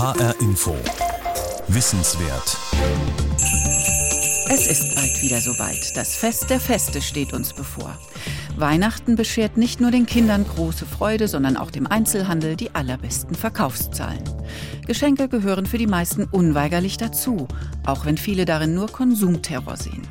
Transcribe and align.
HR 0.00 0.34
Info. 0.40 0.74
Wissenswert. 1.68 2.56
Es 4.48 4.66
ist 4.66 4.94
bald 4.94 5.20
wieder 5.20 5.42
soweit. 5.42 5.94
Das 5.94 6.16
Fest 6.16 6.48
der 6.48 6.58
Feste 6.58 7.02
steht 7.02 7.34
uns 7.34 7.52
bevor. 7.52 7.98
Weihnachten 8.56 9.14
beschert 9.14 9.58
nicht 9.58 9.82
nur 9.82 9.90
den 9.90 10.06
Kindern 10.06 10.46
große 10.46 10.86
Freude, 10.86 11.28
sondern 11.28 11.58
auch 11.58 11.70
dem 11.70 11.86
Einzelhandel 11.86 12.56
die 12.56 12.74
allerbesten 12.74 13.34
Verkaufszahlen. 13.34 14.24
Geschenke 14.90 15.28
gehören 15.28 15.66
für 15.66 15.78
die 15.78 15.86
meisten 15.86 16.24
unweigerlich 16.24 16.96
dazu, 16.96 17.46
auch 17.86 18.06
wenn 18.06 18.18
viele 18.18 18.44
darin 18.44 18.74
nur 18.74 18.88
Konsumterror 18.88 19.76
sehen. 19.76 20.02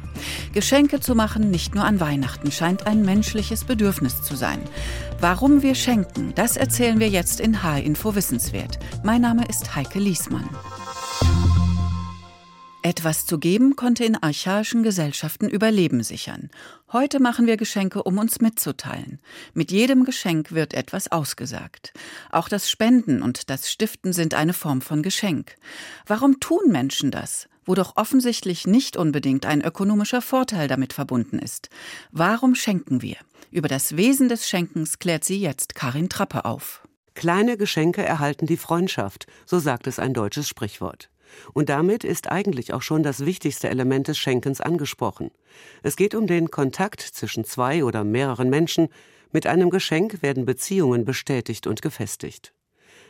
Geschenke 0.54 1.02
zu 1.02 1.16
machen, 1.16 1.52
nicht 1.52 1.76
nur 1.76 1.84
an 1.84 2.00
Weihnachten, 2.00 2.50
scheint 2.50 2.88
ein 2.88 3.02
menschliches 3.02 3.66
Bedürfnis 3.66 4.21
zu 4.21 4.38
sein. 4.38 4.62
Warum 5.20 5.64
wir 5.64 5.76
schenken, 5.76 6.32
das 6.34 6.56
erzählen 6.56 7.02
wir 7.02 7.10
jetzt 7.10 7.42
in 7.42 7.62
H-Info 7.62 8.16
Wissenswert. 8.16 8.80
Mein 9.04 9.20
Name 9.20 9.44
ist 9.50 9.76
Heike 9.76 10.00
Liesmann. 10.00 10.48
Etwas 12.82 13.25
zu 13.25 13.39
geben 13.39 13.75
konnte 13.75 14.06
in 14.06 14.15
archaischen 14.15 14.83
Gesellschaften 14.83 15.50
Überleben 15.50 16.01
sichern. 16.01 16.50
Heute 16.93 17.20
machen 17.20 17.46
wir 17.46 17.57
Geschenke, 17.57 18.04
um 18.04 18.18
uns 18.18 18.39
mitzuteilen. 18.39 19.20
Mit 19.54 19.70
jedem 19.70 20.06
Geschenk 20.06 20.54
wird 20.54 20.74
etwas 20.74 21.11
ausgesagt. 21.11 21.92
Auch 22.32 22.47
das 22.47 22.70
Spenden 22.70 23.21
und 23.21 23.50
das 23.50 23.70
Stiften 23.70 24.14
sind 24.14 24.34
eine 24.34 24.54
Form 24.54 24.79
von 24.79 25.04
Geschenk. 25.04 25.56
Warum 26.07 26.39
tun 26.39 26.71
Menschen 26.71 27.11
das? 27.11 27.50
Wo 27.65 27.75
doch 27.75 27.97
offensichtlich 27.97 28.65
nicht 28.65 28.96
unbedingt 28.96 29.46
ein 29.46 29.61
ökonomischer 29.61 30.21
Vorteil 30.21 30.70
damit 30.70 30.93
verbunden 30.93 31.37
ist. 31.37 31.70
Warum 32.11 32.56
schenken 32.56 33.02
wir? 33.02 33.17
Über 33.52 33.67
das 33.67 33.98
Wesen 33.98 34.30
des 34.30 34.48
Schenkens 34.48 35.00
klärt 35.00 35.25
sie 35.25 35.39
jetzt 35.42 35.75
Karin 35.75 36.08
Trappe 36.08 36.45
auf. 36.45 36.88
Kleine 37.14 37.58
Geschenke 37.58 38.06
erhalten 38.06 38.45
die 38.45 38.56
Freundschaft, 38.56 39.28
so 39.45 39.59
sagt 39.59 39.86
es 39.88 40.00
ein 40.00 40.14
deutsches 40.14 40.48
Sprichwort. 40.48 41.09
Und 41.53 41.69
damit 41.69 42.03
ist 42.03 42.31
eigentlich 42.31 42.73
auch 42.73 42.81
schon 42.81 43.03
das 43.03 43.25
wichtigste 43.25 43.70
Element 43.70 44.08
des 44.08 44.17
Schenkens 44.17 44.62
angesprochen. 44.62 45.31
Es 45.84 45.95
geht 45.95 46.16
um 46.16 46.28
den 46.28 46.52
Kontakt 46.52 47.02
zwischen 47.02 47.45
zwei 47.45 47.84
oder 47.84 48.04
mehreren 48.04 48.50
Menschen. 48.50 48.90
Mit 49.31 49.48
einem 49.48 49.70
Geschenk 49.70 50.22
werden 50.22 50.45
Beziehungen 50.45 51.06
bestätigt 51.06 51.67
und 51.67 51.81
gefestigt. 51.81 52.54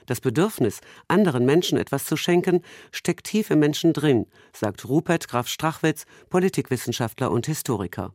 Das 0.06 0.22
Bedürfnis, 0.22 0.82
anderen 1.08 1.46
Menschen 1.46 1.78
etwas 1.78 2.06
zu 2.06 2.18
schenken, 2.18 2.64
steckt 2.92 3.28
tief 3.28 3.52
im 3.52 3.60
Menschen 3.60 3.94
drin, 3.94 4.26
sagt 4.54 4.90
Rupert 4.90 5.28
Graf 5.28 5.48
Strachwitz, 5.48 6.06
Politikwissenschaftler 6.30 7.30
und 7.30 7.46
Historiker. 7.46 8.14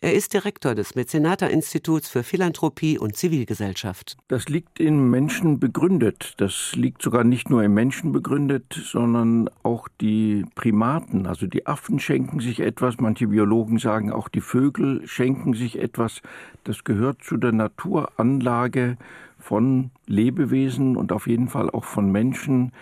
Er 0.00 0.14
ist 0.14 0.34
Direktor 0.34 0.74
des 0.74 0.94
Mäzenata-Instituts 0.94 2.08
für 2.08 2.22
Philanthropie 2.22 2.98
und 2.98 3.16
Zivilgesellschaft. 3.16 4.16
Das 4.28 4.48
liegt 4.48 4.80
in 4.80 5.10
Menschen 5.10 5.60
begründet. 5.60 6.34
Das 6.38 6.72
liegt 6.74 7.02
sogar 7.02 7.24
nicht 7.24 7.50
nur 7.50 7.62
im 7.62 7.74
Menschen 7.74 8.12
begründet, 8.12 8.64
sondern 8.72 9.48
auch 9.62 9.88
die 10.00 10.44
Primaten, 10.54 11.26
also 11.26 11.46
die 11.46 11.66
Affen 11.66 12.00
schenken 12.00 12.40
sich 12.40 12.60
etwas. 12.60 12.98
Manche 12.98 13.28
Biologen 13.28 13.78
sagen, 13.78 14.12
auch 14.12 14.28
die 14.28 14.40
Vögel 14.40 15.06
schenken 15.06 15.54
sich 15.54 15.78
etwas. 15.78 16.20
Das 16.64 16.84
gehört 16.84 17.22
zu 17.22 17.36
der 17.36 17.52
Naturanlage 17.52 18.96
von 19.38 19.90
Lebewesen 20.06 20.96
und 20.96 21.12
auf 21.12 21.26
jeden 21.26 21.48
Fall 21.48 21.68
auch 21.68 21.84
von 21.84 22.10
Menschen 22.10 22.72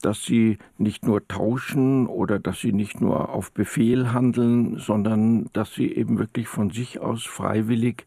dass 0.00 0.24
sie 0.24 0.58
nicht 0.78 1.04
nur 1.04 1.26
tauschen 1.28 2.06
oder 2.06 2.38
dass 2.38 2.60
sie 2.60 2.72
nicht 2.72 3.00
nur 3.00 3.30
auf 3.30 3.52
Befehl 3.52 4.12
handeln, 4.12 4.78
sondern 4.78 5.48
dass 5.52 5.74
sie 5.74 5.92
eben 5.94 6.18
wirklich 6.18 6.48
von 6.48 6.70
sich 6.70 7.00
aus 7.00 7.24
freiwillig 7.24 8.04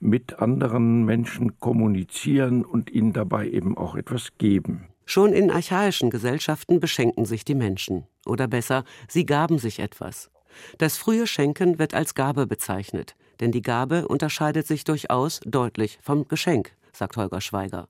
mit 0.00 0.38
anderen 0.38 1.04
Menschen 1.04 1.58
kommunizieren 1.60 2.64
und 2.64 2.90
ihnen 2.90 3.12
dabei 3.12 3.48
eben 3.48 3.76
auch 3.76 3.94
etwas 3.94 4.30
geben. 4.38 4.86
Schon 5.04 5.32
in 5.32 5.50
archaischen 5.50 6.10
Gesellschaften 6.10 6.80
beschenken 6.80 7.24
sich 7.24 7.44
die 7.44 7.54
Menschen. 7.54 8.06
Oder 8.26 8.46
besser, 8.46 8.84
sie 9.08 9.26
gaben 9.26 9.58
sich 9.58 9.80
etwas. 9.80 10.30
Das 10.78 10.96
frühe 10.98 11.26
Schenken 11.26 11.78
wird 11.78 11.94
als 11.94 12.14
Gabe 12.14 12.46
bezeichnet, 12.46 13.16
denn 13.40 13.52
die 13.52 13.62
Gabe 13.62 14.08
unterscheidet 14.08 14.66
sich 14.66 14.84
durchaus 14.84 15.40
deutlich 15.44 15.98
vom 16.02 16.28
Geschenk, 16.28 16.76
sagt 16.92 17.16
Holger 17.16 17.40
Schweiger. 17.40 17.88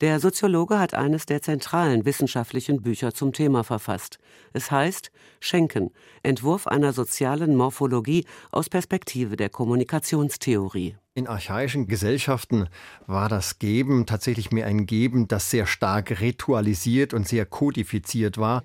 Der 0.00 0.18
Soziologe 0.18 0.78
hat 0.78 0.94
eines 0.94 1.26
der 1.26 1.42
zentralen 1.42 2.06
wissenschaftlichen 2.06 2.80
Bücher 2.80 3.12
zum 3.12 3.34
Thema 3.34 3.64
verfasst. 3.64 4.18
Es 4.54 4.70
heißt 4.70 5.10
Schenken, 5.40 5.90
Entwurf 6.22 6.66
einer 6.66 6.94
sozialen 6.94 7.54
Morphologie 7.54 8.24
aus 8.50 8.70
Perspektive 8.70 9.36
der 9.36 9.50
Kommunikationstheorie. 9.50 10.96
In 11.12 11.26
archaischen 11.26 11.86
Gesellschaften 11.86 12.68
war 13.06 13.28
das 13.28 13.58
Geben 13.58 14.06
tatsächlich 14.06 14.52
mehr 14.52 14.66
ein 14.66 14.86
Geben, 14.86 15.28
das 15.28 15.50
sehr 15.50 15.66
stark 15.66 16.20
ritualisiert 16.20 17.12
und 17.12 17.28
sehr 17.28 17.44
kodifiziert 17.44 18.38
war. 18.38 18.62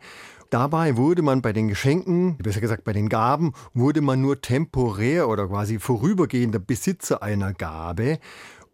Dabei 0.51 0.95
wurde 0.95 1.21
man 1.21 1.41
bei 1.41 1.51
den 1.51 1.67
Geschenken, 1.67 2.37
besser 2.37 2.61
gesagt 2.61 2.85
bei 2.85 2.93
den 2.93 3.09
Gaben, 3.09 3.51
wurde 3.73 3.99
man 3.99 4.21
nur 4.21 4.39
temporär 4.39 5.27
oder 5.27 5.47
quasi 5.47 5.79
vorübergehender 5.79 6.59
Besitzer 6.59 7.21
einer 7.21 7.51
Gabe. 7.53 8.19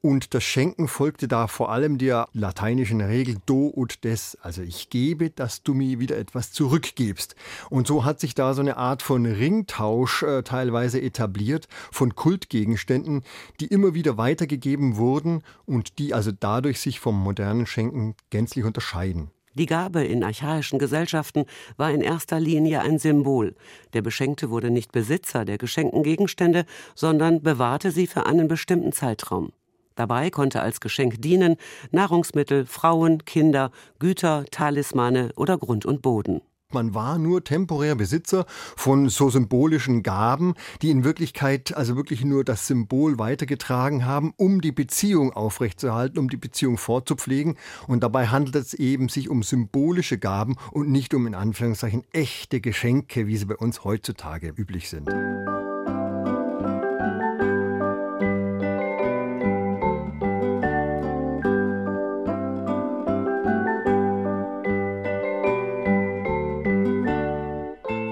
Und 0.03 0.33
das 0.33 0.43
Schenken 0.43 0.87
folgte 0.87 1.27
da 1.27 1.45
vor 1.45 1.71
allem 1.71 1.99
der 1.99 2.27
lateinischen 2.33 3.01
Regel 3.01 3.37
do 3.45 3.71
ut 3.75 4.03
des, 4.03 4.35
also 4.41 4.63
ich 4.63 4.89
gebe, 4.89 5.29
dass 5.29 5.61
du 5.61 5.75
mir 5.75 5.99
wieder 5.99 6.17
etwas 6.17 6.51
zurückgibst. 6.51 7.35
Und 7.69 7.85
so 7.85 8.03
hat 8.03 8.19
sich 8.19 8.33
da 8.33 8.55
so 8.55 8.61
eine 8.61 8.77
Art 8.77 9.03
von 9.03 9.27
Ringtausch 9.27 10.23
äh, 10.23 10.41
teilweise 10.41 10.99
etabliert 10.99 11.67
von 11.91 12.15
Kultgegenständen, 12.15 13.21
die 13.59 13.67
immer 13.67 13.93
wieder 13.93 14.17
weitergegeben 14.17 14.97
wurden 14.97 15.43
und 15.65 15.99
die 15.99 16.15
also 16.15 16.31
dadurch 16.31 16.79
sich 16.79 16.99
vom 16.99 17.21
modernen 17.21 17.67
Schenken 17.67 18.15
gänzlich 18.31 18.65
unterscheiden. 18.65 19.29
Die 19.53 19.67
Gabe 19.67 20.03
in 20.03 20.23
archaischen 20.23 20.79
Gesellschaften 20.79 21.45
war 21.77 21.91
in 21.91 22.01
erster 22.01 22.39
Linie 22.39 22.81
ein 22.81 22.97
Symbol. 22.97 23.53
Der 23.93 24.01
Beschenkte 24.01 24.49
wurde 24.49 24.71
nicht 24.71 24.91
Besitzer 24.93 25.45
der 25.45 25.59
geschenkten 25.59 26.01
Gegenstände, 26.01 26.65
sondern 26.95 27.43
bewahrte 27.43 27.91
sie 27.91 28.07
für 28.07 28.25
einen 28.25 28.47
bestimmten 28.47 28.93
Zeitraum. 28.93 29.51
Dabei 29.95 30.29
konnte 30.29 30.61
als 30.61 30.79
Geschenk 30.79 31.21
dienen 31.21 31.57
Nahrungsmittel, 31.91 32.65
Frauen, 32.65 33.25
Kinder, 33.25 33.71
Güter, 33.99 34.45
Talismane 34.51 35.31
oder 35.35 35.57
Grund 35.57 35.85
und 35.85 36.01
Boden. 36.01 36.41
Man 36.73 36.93
war 36.93 37.17
nur 37.17 37.43
temporär 37.43 37.95
Besitzer 37.95 38.45
von 38.47 39.09
so 39.09 39.29
symbolischen 39.29 40.03
Gaben, 40.03 40.53
die 40.81 40.89
in 40.89 41.03
Wirklichkeit 41.03 41.75
also 41.75 41.95
wirklich 41.95 42.23
nur 42.23 42.43
das 42.43 42.67
Symbol 42.67 43.19
weitergetragen 43.19 44.05
haben, 44.05 44.33
um 44.37 44.61
die 44.61 44.71
Beziehung 44.71 45.33
aufrechtzuerhalten, 45.33 46.17
um 46.17 46.29
die 46.29 46.37
Beziehung 46.37 46.77
fortzupflegen. 46.77 47.57
Und 47.87 48.03
dabei 48.03 48.27
handelt 48.27 48.55
es 48.55 48.73
eben 48.73 49.09
sich 49.09 49.29
um 49.29 49.43
symbolische 49.43 50.17
Gaben 50.17 50.55
und 50.71 50.89
nicht 50.89 51.13
um 51.13 51.27
in 51.27 51.35
Anführungszeichen 51.35 52.03
echte 52.11 52.61
Geschenke, 52.61 53.27
wie 53.27 53.37
sie 53.37 53.45
bei 53.45 53.55
uns 53.55 53.83
heutzutage 53.83 54.53
üblich 54.55 54.89
sind. 54.89 55.09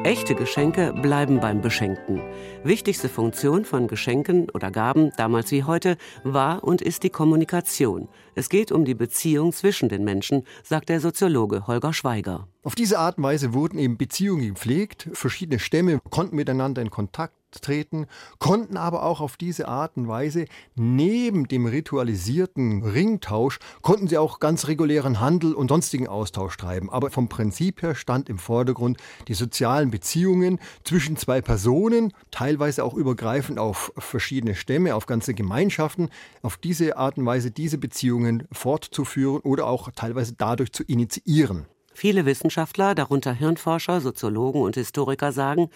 Echte 0.10 0.34
Geschenke 0.34 0.92
bleiben 0.92 1.40
beim 1.40 1.62
Beschenkten. 1.62 2.20
Wichtigste 2.64 3.10
Funktion 3.10 3.64
von 3.64 3.88
Geschenken 3.88 4.50
oder 4.50 4.72
Gaben, 4.72 5.12
damals 5.18 5.52
wie 5.52 5.66
heute, 5.66 5.98
war 6.24 6.64
und 6.64 6.82
ist 6.82 7.04
die 7.04 7.12
Kommunikation. 7.12 8.10
Es 8.34 8.50
geht 8.50 8.72
um 8.72 8.86
die 8.86 8.96
Beziehung 8.96 9.54
zwischen 9.54 9.88
den 9.88 10.04
Menschen, 10.04 10.48
sagt 10.64 10.90
der 10.90 11.00
Soziologe 11.00 11.68
Holger 11.68 11.94
Schweiger. 11.94 12.48
Auf 12.64 12.74
diese 12.74 12.98
Art 12.98 13.20
und 13.20 13.24
Weise 13.24 13.54
wurden 13.54 13.78
eben 13.78 14.00
Beziehungen 14.00 14.56
gepflegt. 14.56 15.10
Verschiedene 15.14 15.60
Stämme 15.60 16.00
konnten 16.10 16.36
miteinander 16.36 16.82
in 16.82 16.90
Kontakt 16.90 17.36
treten, 17.52 18.08
konnten 18.38 18.78
aber 18.78 19.04
auch 19.04 19.22
auf 19.22 19.38
diese 19.38 19.68
Art 19.68 19.98
und 19.98 20.08
Weise 20.08 20.46
neben 20.76 21.48
dem 21.48 21.66
ritualisierten 21.66 22.84
Ringtausch, 22.84 23.60
konnten 23.82 24.08
sie 24.08 24.18
auch 24.18 24.40
ganz 24.40 24.68
regulären 24.68 25.20
Handel 25.20 25.54
und 25.54 25.70
sonstigen 25.70 26.08
Austausch 26.08 26.56
treiben. 26.58 26.90
Aber 26.90 27.12
vom 27.12 27.30
Prinzip 27.30 27.82
her 27.82 27.96
stand 27.96 28.30
im 28.30 28.38
Vordergrund 28.38 28.98
die 29.28 29.34
sozialen 29.34 29.92
Beziehungen 29.92 30.60
zwischen 30.84 31.18
zwei 31.18 31.42
Personen, 31.42 32.14
teilweise 32.32 32.84
auch 32.84 32.94
übergreifend 32.94 33.60
auf 33.60 33.92
verschiedene 33.98 34.56
Stämme, 34.56 34.96
auf 34.96 35.06
ganze 35.06 35.34
Gemeinschaften, 35.34 36.10
auf 36.42 36.58
diese 36.58 36.98
Art 36.98 37.18
und 37.18 37.26
Weise 37.26 37.52
diese 37.52 37.78
Beziehungen 37.78 38.48
fortzuführen 38.52 39.42
oder 39.42 39.68
auch 39.68 39.90
teilweise 39.96 40.34
dadurch 40.38 40.72
zu 40.72 40.84
initiieren. 40.84 41.66
Viele 42.00 42.26
Wissenschaftler, 42.26 42.96
darunter 42.96 43.34
Hirnforscher, 43.34 44.00
Soziologen 44.00 44.62
und 44.62 44.76
Historiker 44.76 45.34
sagen, 45.34 45.70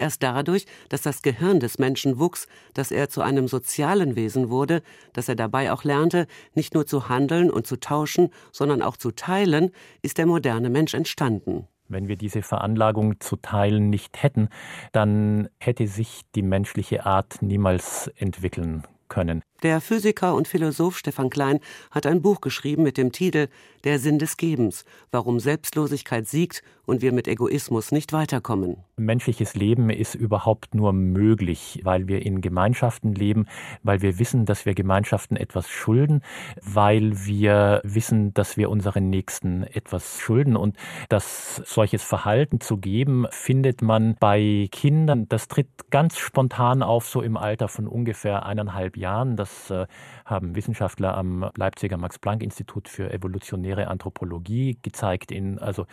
erst 0.00 0.22
dadurch, 0.22 0.66
dass 0.88 1.02
das 1.02 1.22
Gehirn 1.22 1.60
des 1.60 1.78
Menschen 1.78 2.18
wuchs, 2.18 2.46
dass 2.74 2.90
er 2.90 3.08
zu 3.08 3.22
einem 3.22 3.46
sozialen 3.46 4.16
Wesen 4.16 4.50
wurde, 4.50 4.82
dass 5.12 5.28
er 5.28 5.36
dabei 5.36 5.72
auch 5.72 5.84
lernte, 5.84 6.26
nicht 6.54 6.74
nur 6.74 6.86
zu 6.86 7.08
handeln 7.08 7.50
und 7.50 7.66
zu 7.66 7.78
tauschen, 7.78 8.30
sondern 8.52 8.82
auch 8.82 8.96
zu 8.96 9.12
teilen, 9.12 9.70
ist 10.02 10.18
der 10.18 10.26
moderne 10.26 10.70
Mensch 10.70 10.94
entstanden. 10.94 11.66
Wenn 11.88 12.06
wir 12.06 12.16
diese 12.16 12.42
Veranlagung 12.42 13.18
zu 13.20 13.36
teilen 13.36 13.90
nicht 13.90 14.22
hätten, 14.22 14.48
dann 14.92 15.48
hätte 15.58 15.88
sich 15.88 16.22
die 16.36 16.42
menschliche 16.42 17.04
Art 17.04 17.42
niemals 17.42 18.08
entwickeln 18.16 18.84
können. 19.08 19.42
Der 19.62 19.82
Physiker 19.82 20.34
und 20.34 20.48
Philosoph 20.48 20.96
Stefan 20.96 21.28
Klein 21.28 21.60
hat 21.90 22.06
ein 22.06 22.22
Buch 22.22 22.40
geschrieben 22.40 22.82
mit 22.82 22.96
dem 22.96 23.12
Titel 23.12 23.48
Der 23.84 23.98
Sinn 23.98 24.18
des 24.18 24.38
Gebens, 24.38 24.86
warum 25.10 25.38
Selbstlosigkeit 25.38 26.26
siegt 26.26 26.62
und 26.86 27.02
wir 27.02 27.12
mit 27.12 27.28
Egoismus 27.28 27.92
nicht 27.92 28.12
weiterkommen. 28.12 28.78
Menschliches 28.96 29.54
Leben 29.54 29.90
ist 29.90 30.14
überhaupt 30.14 30.74
nur 30.74 30.92
möglich, 30.92 31.80
weil 31.84 32.08
wir 32.08 32.24
in 32.24 32.40
Gemeinschaften 32.40 33.14
leben, 33.14 33.46
weil 33.82 34.02
wir 34.02 34.18
wissen, 34.18 34.44
dass 34.46 34.66
wir 34.66 34.74
Gemeinschaften 34.74 35.36
etwas 35.36 35.68
schulden, 35.68 36.22
weil 36.62 37.12
wir 37.26 37.80
wissen, 37.84 38.34
dass 38.34 38.56
wir 38.56 38.70
unseren 38.70 39.08
Nächsten 39.10 39.62
etwas 39.62 40.18
schulden 40.18 40.56
und 40.56 40.76
dass 41.08 41.56
solches 41.64 42.02
Verhalten 42.02 42.60
zu 42.60 42.78
geben, 42.78 43.26
findet 43.30 43.82
man 43.82 44.16
bei 44.18 44.68
Kindern, 44.72 45.28
das 45.28 45.48
tritt 45.48 45.68
ganz 45.90 46.18
spontan 46.18 46.82
auf, 46.82 47.06
so 47.06 47.22
im 47.22 47.36
Alter 47.36 47.68
von 47.68 47.86
ungefähr 47.86 48.46
eineinhalb 48.46 48.96
Jahren. 48.96 49.36
Das 49.36 49.49
das 49.50 49.70
äh, 49.70 49.86
haben 50.24 50.54
Wissenschaftler 50.54 51.16
am 51.16 51.50
Leipziger 51.56 51.96
Max-Planck-Institut 51.96 52.88
für 52.88 53.12
evolutionäre 53.12 53.88
Anthropologie 53.88 54.78
gezeigt 54.82 55.32
in 55.32 55.58
also 55.58 55.86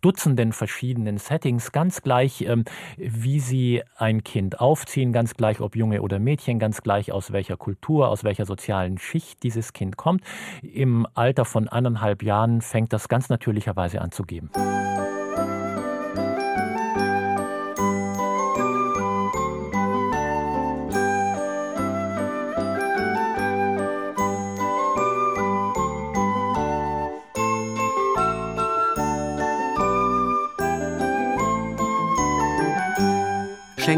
Dutzenden 0.00 0.52
verschiedenen 0.52 1.18
Settings, 1.18 1.72
ganz 1.72 2.02
gleich, 2.02 2.42
ähm, 2.42 2.64
wie 2.96 3.40
sie 3.40 3.82
ein 3.96 4.24
Kind 4.24 4.60
aufziehen, 4.60 5.12
ganz 5.12 5.34
gleich, 5.34 5.60
ob 5.60 5.76
Junge 5.76 6.02
oder 6.02 6.18
Mädchen, 6.18 6.58
ganz 6.58 6.82
gleich 6.82 7.12
aus 7.12 7.32
welcher 7.32 7.56
Kultur, 7.56 8.08
aus 8.08 8.24
welcher 8.24 8.46
sozialen 8.46 8.98
Schicht 8.98 9.42
dieses 9.42 9.72
Kind 9.72 9.96
kommt. 9.96 10.22
Im 10.62 11.06
Alter 11.14 11.44
von 11.44 11.68
eineinhalb 11.68 12.22
Jahren 12.22 12.60
fängt 12.60 12.92
das 12.92 13.08
ganz 13.08 13.28
natürlicherweise 13.28 14.00
an 14.00 14.10
zu 14.10 14.24
geben. 14.24 14.50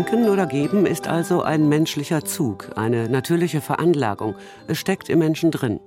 Schenken 0.06 0.29
oder 0.29 0.47
geben 0.47 0.87
ist 0.87 1.08
also 1.08 1.43
ein 1.43 1.69
menschlicher 1.69 2.25
Zug, 2.25 2.70
eine 2.76 3.08
natürliche 3.08 3.61
Veranlagung. 3.61 4.37
Es 4.69 4.79
steckt 4.79 5.08
im 5.08 5.19
Menschen 5.19 5.50
drin. 5.50 5.81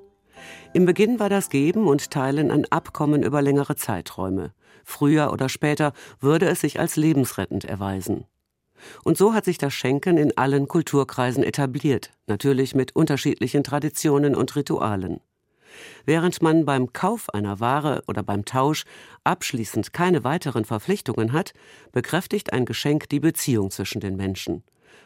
Im 0.74 0.86
Beginn 0.86 1.20
war 1.20 1.30
das 1.30 1.50
Geben 1.50 1.88
und 1.88 2.12
Teilen 2.12 2.52
ein 2.52 2.70
Abkommen 2.70 3.24
über 3.24 3.42
längere 3.42 3.78
Zeiträume. 3.78 4.52
Früher 4.84 5.32
oder 5.32 5.48
später 5.48 5.94
würde 6.20 6.50
es 6.50 6.60
sich 6.60 6.82
als 6.82 6.98
lebensrettend 6.98 7.64
erweisen. 7.64 8.26
Und 9.06 9.18
so 9.18 9.34
hat 9.34 9.46
sich 9.46 9.58
das 9.58 9.74
Schenken 9.74 10.18
in 10.18 10.38
allen 10.38 10.68
Kulturkreisen 10.68 11.44
etabliert, 11.44 12.12
natürlich 12.28 12.76
mit 12.76 12.98
unterschiedlichen 12.98 13.64
Traditionen 13.64 14.36
und 14.36 14.54
Ritualen. 14.54 15.22
Während 16.06 16.42
man 16.42 16.66
beim 16.66 16.94
Kauf 16.94 17.30
einer 17.30 17.60
Ware 17.60 18.04
oder 18.08 18.24
beim 18.24 18.46
Tausch 18.46 18.86
abschließend 19.24 19.94
keine 19.94 20.24
weiteren 20.24 20.66
Verpflichtungen 20.66 21.34
hat, 21.34 21.54
bekräftigt 21.92 22.54
ein 22.54 22.66
Geschenk 22.66 23.10
die 23.10 23.20
Beziehung 23.20 23.72
zwischen 23.72 24.00
den 24.00 24.16
Menschen. 24.16 24.64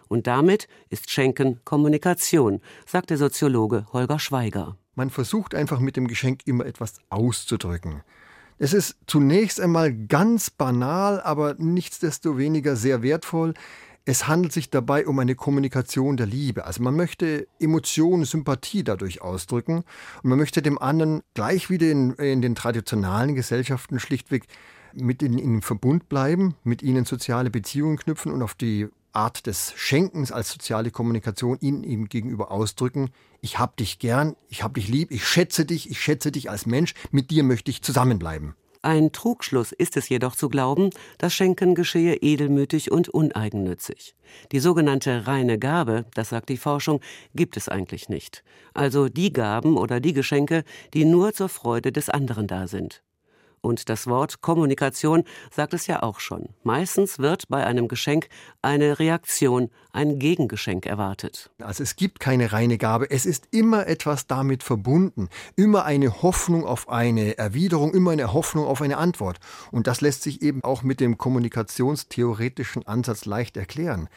Und 0.08 0.28
damit 0.28 0.68
ist 0.90 1.10
Schenken 1.10 1.60
Kommunikation, 1.66 2.62
sagt 2.86 3.10
der 3.10 3.18
Soziologe 3.18 3.86
Holger 3.94 4.20
Schweiger. 4.20 4.78
Man 4.96 5.10
versucht 5.10 5.56
einfach 5.56 5.80
mit 5.80 5.98
dem 5.98 6.08
Geschenk 6.08 6.42
immer 6.46 6.66
etwas 6.66 6.96
auszudrücken. 7.10 8.04
Es 8.60 8.74
ist 8.74 8.96
zunächst 9.08 9.60
einmal 9.60 9.92
ganz 9.92 10.50
banal, 10.50 11.20
aber 11.22 11.56
nichtsdestoweniger 11.58 12.76
sehr 12.76 13.02
wertvoll. 13.02 13.56
Es 14.06 14.28
handelt 14.28 14.52
sich 14.52 14.70
dabei 14.70 15.08
um 15.08 15.18
eine 15.20 15.34
Kommunikation 15.34 16.18
der 16.18 16.26
Liebe. 16.26 16.66
Also 16.66 16.84
man 16.84 16.96
möchte 16.96 17.48
Emotionen, 17.60 18.26
Sympathie 18.26 18.84
dadurch 18.84 19.22
ausdrücken 19.22 19.86
und 20.24 20.30
man 20.30 20.38
möchte 20.38 20.62
dem 20.62 20.78
anderen 20.78 21.22
gleich 21.34 21.70
wie 21.70 21.78
in, 21.78 22.14
in 22.16 22.42
den 22.42 22.56
traditionalen 22.56 23.34
Gesellschaften 23.34 24.02
schlichtweg 24.02 24.44
mit 24.94 25.24
in, 25.24 25.38
in 25.38 25.62
Verbund 25.62 26.10
bleiben, 26.10 26.56
mit 26.66 26.84
ihnen 26.84 27.06
soziale 27.06 27.50
Beziehungen 27.50 27.98
knüpfen 27.98 28.34
und 28.34 28.42
auf 28.42 28.56
die 28.56 28.90
Art 29.14 29.48
des 29.48 29.74
Schenkens 29.78 30.34
als 30.34 30.52
soziale 30.52 30.92
Kommunikation 30.92 31.58
ihnen 31.62 31.84
ihm 31.84 32.10
gegenüber 32.10 32.52
ausdrücken. 32.52 33.10
Ich 33.40 33.58
hab 33.58 33.78
dich 33.78 34.00
gern, 34.00 34.36
ich 34.50 34.64
hab 34.64 34.74
dich 34.74 34.90
lieb, 34.90 35.12
ich 35.12 35.26
schätze 35.26 35.66
dich, 35.66 35.90
ich 35.90 36.02
schätze 36.02 36.32
dich 36.32 36.50
als 36.50 36.66
Mensch, 36.66 36.94
mit 37.12 37.32
dir 37.32 37.44
möchte 37.44 37.72
ich 37.72 37.82
zusammenbleiben. 37.82 38.56
Ein 38.86 39.14
Trugschluss 39.14 39.72
ist 39.72 39.96
es 39.96 40.10
jedoch 40.10 40.36
zu 40.36 40.50
glauben, 40.50 40.90
das 41.18 41.34
Schenken 41.34 41.74
geschehe 41.74 42.18
edelmütig 42.18 42.92
und 42.92 43.08
uneigennützig. 43.08 44.14
Die 44.52 44.60
sogenannte 44.60 45.26
reine 45.26 45.58
Gabe, 45.58 46.04
das 46.16 46.30
sagt 46.30 46.50
die 46.50 46.58
Forschung, 46.58 47.00
gibt 47.34 47.56
es 47.56 47.70
eigentlich 47.70 48.10
nicht. 48.10 48.44
Also 48.74 49.08
die 49.08 49.32
Gaben 49.32 49.78
oder 49.78 50.02
die 50.02 50.12
Geschenke, 50.12 50.66
die 50.94 51.06
nur 51.06 51.34
zur 51.34 51.48
Freude 51.48 51.94
des 51.94 52.10
anderen 52.10 52.46
da 52.48 52.68
sind. 52.68 53.02
Und 53.64 53.88
das 53.88 54.08
Wort 54.08 54.42
Kommunikation 54.42 55.24
sagt 55.50 55.74
es 55.74 55.88
ja 55.88 56.04
auch 56.04 56.20
schon. 56.20 56.50
Meistens 56.64 57.18
wird 57.18 57.48
bei 57.48 57.66
einem 57.66 57.88
Geschenk 57.88 58.28
eine 58.62 59.00
Reaktion, 59.00 59.70
ein 59.94 60.20
Gegengeschenk 60.20 60.86
erwartet. 60.86 61.50
Also 61.62 61.82
es 61.82 61.96
gibt 61.96 62.20
keine 62.20 62.52
reine 62.52 62.78
Gabe, 62.78 63.10
es 63.10 63.26
ist 63.26 63.48
immer 63.52 63.88
etwas 63.88 64.28
damit 64.28 64.64
verbunden, 64.64 65.30
immer 65.56 65.86
eine 65.86 66.22
Hoffnung 66.22 66.66
auf 66.66 66.90
eine 66.90 67.38
Erwiderung, 67.38 67.94
immer 67.94 68.12
eine 68.12 68.34
Hoffnung 68.34 68.66
auf 68.66 68.82
eine 68.82 68.98
Antwort. 68.98 69.40
Und 69.72 69.88
das 69.88 70.02
lässt 70.02 70.24
sich 70.24 70.42
eben 70.42 70.62
auch 70.62 70.84
mit 70.84 71.00
dem 71.00 71.18
kommunikationstheoretischen 71.18 72.86
Ansatz 72.86 73.24
leicht 73.24 73.56
erklären. 73.56 74.10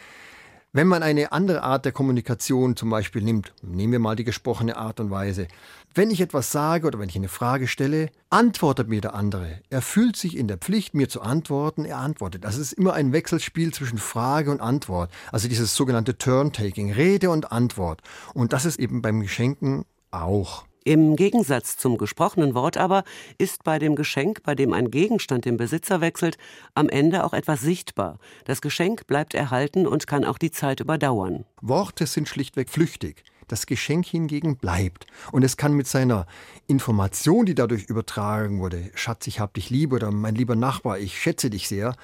Wenn 0.76 0.88
man 0.88 1.02
eine 1.02 1.32
andere 1.32 1.62
Art 1.62 1.86
der 1.86 1.92
Kommunikation 1.92 2.76
zum 2.76 2.90
Beispiel 2.90 3.22
nimmt, 3.22 3.54
nehmen 3.62 3.92
wir 3.92 3.98
mal 3.98 4.14
die 4.14 4.24
gesprochene 4.24 4.76
Art 4.76 5.00
und 5.00 5.10
Weise. 5.10 5.48
Wenn 5.94 6.10
ich 6.10 6.20
etwas 6.20 6.52
sage 6.52 6.86
oder 6.86 6.98
wenn 6.98 7.08
ich 7.08 7.16
eine 7.16 7.30
Frage 7.30 7.66
stelle, 7.66 8.10
antwortet 8.28 8.86
mir 8.86 9.00
der 9.00 9.14
andere. 9.14 9.62
Er 9.70 9.80
fühlt 9.80 10.16
sich 10.16 10.36
in 10.36 10.48
der 10.48 10.58
Pflicht, 10.58 10.92
mir 10.92 11.08
zu 11.08 11.22
antworten, 11.22 11.86
er 11.86 11.96
antwortet. 11.96 12.44
Das 12.44 12.58
ist 12.58 12.74
immer 12.74 12.92
ein 12.92 13.14
Wechselspiel 13.14 13.72
zwischen 13.72 13.96
Frage 13.96 14.50
und 14.50 14.60
Antwort. 14.60 15.10
Also 15.32 15.48
dieses 15.48 15.74
sogenannte 15.74 16.18
Turn-Taking, 16.18 16.92
Rede 16.92 17.30
und 17.30 17.52
Antwort. 17.52 18.02
Und 18.34 18.52
das 18.52 18.66
ist 18.66 18.78
eben 18.78 19.00
beim 19.00 19.22
Geschenken 19.22 19.86
auch. 20.10 20.66
Im 20.86 21.16
Gegensatz 21.16 21.76
zum 21.76 21.98
gesprochenen 21.98 22.54
Wort 22.54 22.76
aber 22.76 23.02
ist 23.38 23.64
bei 23.64 23.80
dem 23.80 23.96
Geschenk, 23.96 24.44
bei 24.44 24.54
dem 24.54 24.72
ein 24.72 24.92
Gegenstand 24.92 25.44
den 25.44 25.56
Besitzer 25.56 26.00
wechselt, 26.00 26.38
am 26.74 26.88
Ende 26.88 27.24
auch 27.24 27.32
etwas 27.32 27.60
sichtbar. 27.60 28.20
Das 28.44 28.60
Geschenk 28.60 29.08
bleibt 29.08 29.34
erhalten 29.34 29.88
und 29.88 30.06
kann 30.06 30.24
auch 30.24 30.38
die 30.38 30.52
Zeit 30.52 30.78
überdauern. 30.78 31.44
Worte 31.60 32.06
sind 32.06 32.28
schlichtweg 32.28 32.70
flüchtig. 32.70 33.24
Das 33.48 33.66
Geschenk 33.66 34.06
hingegen 34.06 34.58
bleibt. 34.58 35.08
Und 35.32 35.42
es 35.42 35.56
kann 35.56 35.72
mit 35.72 35.88
seiner 35.88 36.24
Information, 36.68 37.46
die 37.46 37.56
dadurch 37.56 37.86
übertragen 37.86 38.60
wurde, 38.60 38.92
Schatz, 38.94 39.26
ich 39.26 39.40
hab 39.40 39.54
dich 39.54 39.70
lieb 39.70 39.92
oder 39.92 40.12
mein 40.12 40.36
lieber 40.36 40.54
Nachbar, 40.54 41.00
ich 41.00 41.20
schätze 41.20 41.50
dich 41.50 41.66
sehr, 41.66 41.96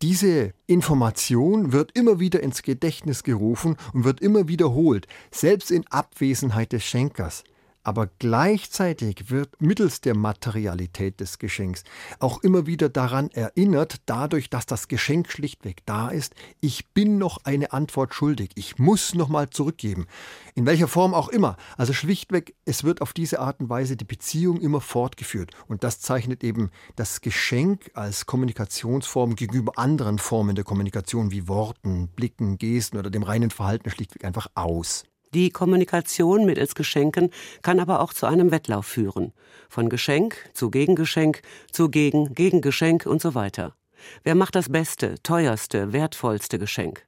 diese 0.00 0.54
Information 0.68 1.72
wird 1.72 1.90
immer 1.98 2.20
wieder 2.20 2.38
ins 2.40 2.62
Gedächtnis 2.62 3.24
gerufen 3.24 3.74
und 3.92 4.04
wird 4.04 4.20
immer 4.20 4.46
wiederholt, 4.46 5.08
selbst 5.32 5.72
in 5.72 5.84
Abwesenheit 5.88 6.72
des 6.72 6.84
Schenkers. 6.84 7.42
Aber 7.88 8.10
gleichzeitig 8.18 9.30
wird 9.30 9.62
mittels 9.62 10.02
der 10.02 10.14
Materialität 10.14 11.20
des 11.20 11.38
Geschenks 11.38 11.84
auch 12.18 12.42
immer 12.42 12.66
wieder 12.66 12.90
daran 12.90 13.30
erinnert, 13.30 14.02
dadurch, 14.04 14.50
dass 14.50 14.66
das 14.66 14.88
Geschenk 14.88 15.32
schlichtweg 15.32 15.86
da 15.86 16.10
ist, 16.10 16.34
ich 16.60 16.88
bin 16.88 17.16
noch 17.16 17.38
eine 17.44 17.72
Antwort 17.72 18.12
schuldig, 18.12 18.50
ich 18.56 18.78
muss 18.78 19.14
noch 19.14 19.30
mal 19.30 19.48
zurückgeben. 19.48 20.06
In 20.54 20.66
welcher 20.66 20.86
Form 20.86 21.14
auch 21.14 21.30
immer. 21.30 21.56
Also 21.78 21.94
schlichtweg, 21.94 22.54
es 22.66 22.84
wird 22.84 23.00
auf 23.00 23.14
diese 23.14 23.40
Art 23.40 23.58
und 23.60 23.70
Weise 23.70 23.96
die 23.96 24.04
Beziehung 24.04 24.60
immer 24.60 24.82
fortgeführt. 24.82 25.52
Und 25.66 25.82
das 25.82 25.98
zeichnet 25.98 26.44
eben 26.44 26.70
das 26.94 27.22
Geschenk 27.22 27.90
als 27.94 28.26
Kommunikationsform 28.26 29.34
gegenüber 29.34 29.78
anderen 29.78 30.18
Formen 30.18 30.56
der 30.56 30.64
Kommunikation 30.64 31.30
wie 31.30 31.48
Worten, 31.48 32.08
Blicken, 32.08 32.58
Gesten 32.58 32.98
oder 32.98 33.08
dem 33.08 33.22
reinen 33.22 33.48
Verhalten 33.48 33.88
schlichtweg 33.88 34.26
einfach 34.26 34.48
aus. 34.54 35.07
Die 35.34 35.50
Kommunikation 35.50 36.46
mittels 36.46 36.74
Geschenken 36.74 37.30
kann 37.62 37.80
aber 37.80 38.00
auch 38.00 38.12
zu 38.12 38.26
einem 38.26 38.50
Wettlauf 38.50 38.86
führen. 38.86 39.32
Von 39.68 39.88
Geschenk 39.88 40.36
zu 40.54 40.70
Gegengeschenk 40.70 41.42
zu 41.70 41.90
Gegen 41.90 42.34
Gegengeschenk 42.34 43.04
und 43.04 43.20
so 43.20 43.34
weiter. 43.34 43.74
Wer 44.22 44.34
macht 44.34 44.54
das 44.54 44.70
beste, 44.70 45.16
teuerste, 45.22 45.92
wertvollste 45.92 46.58
Geschenk? 46.58 47.06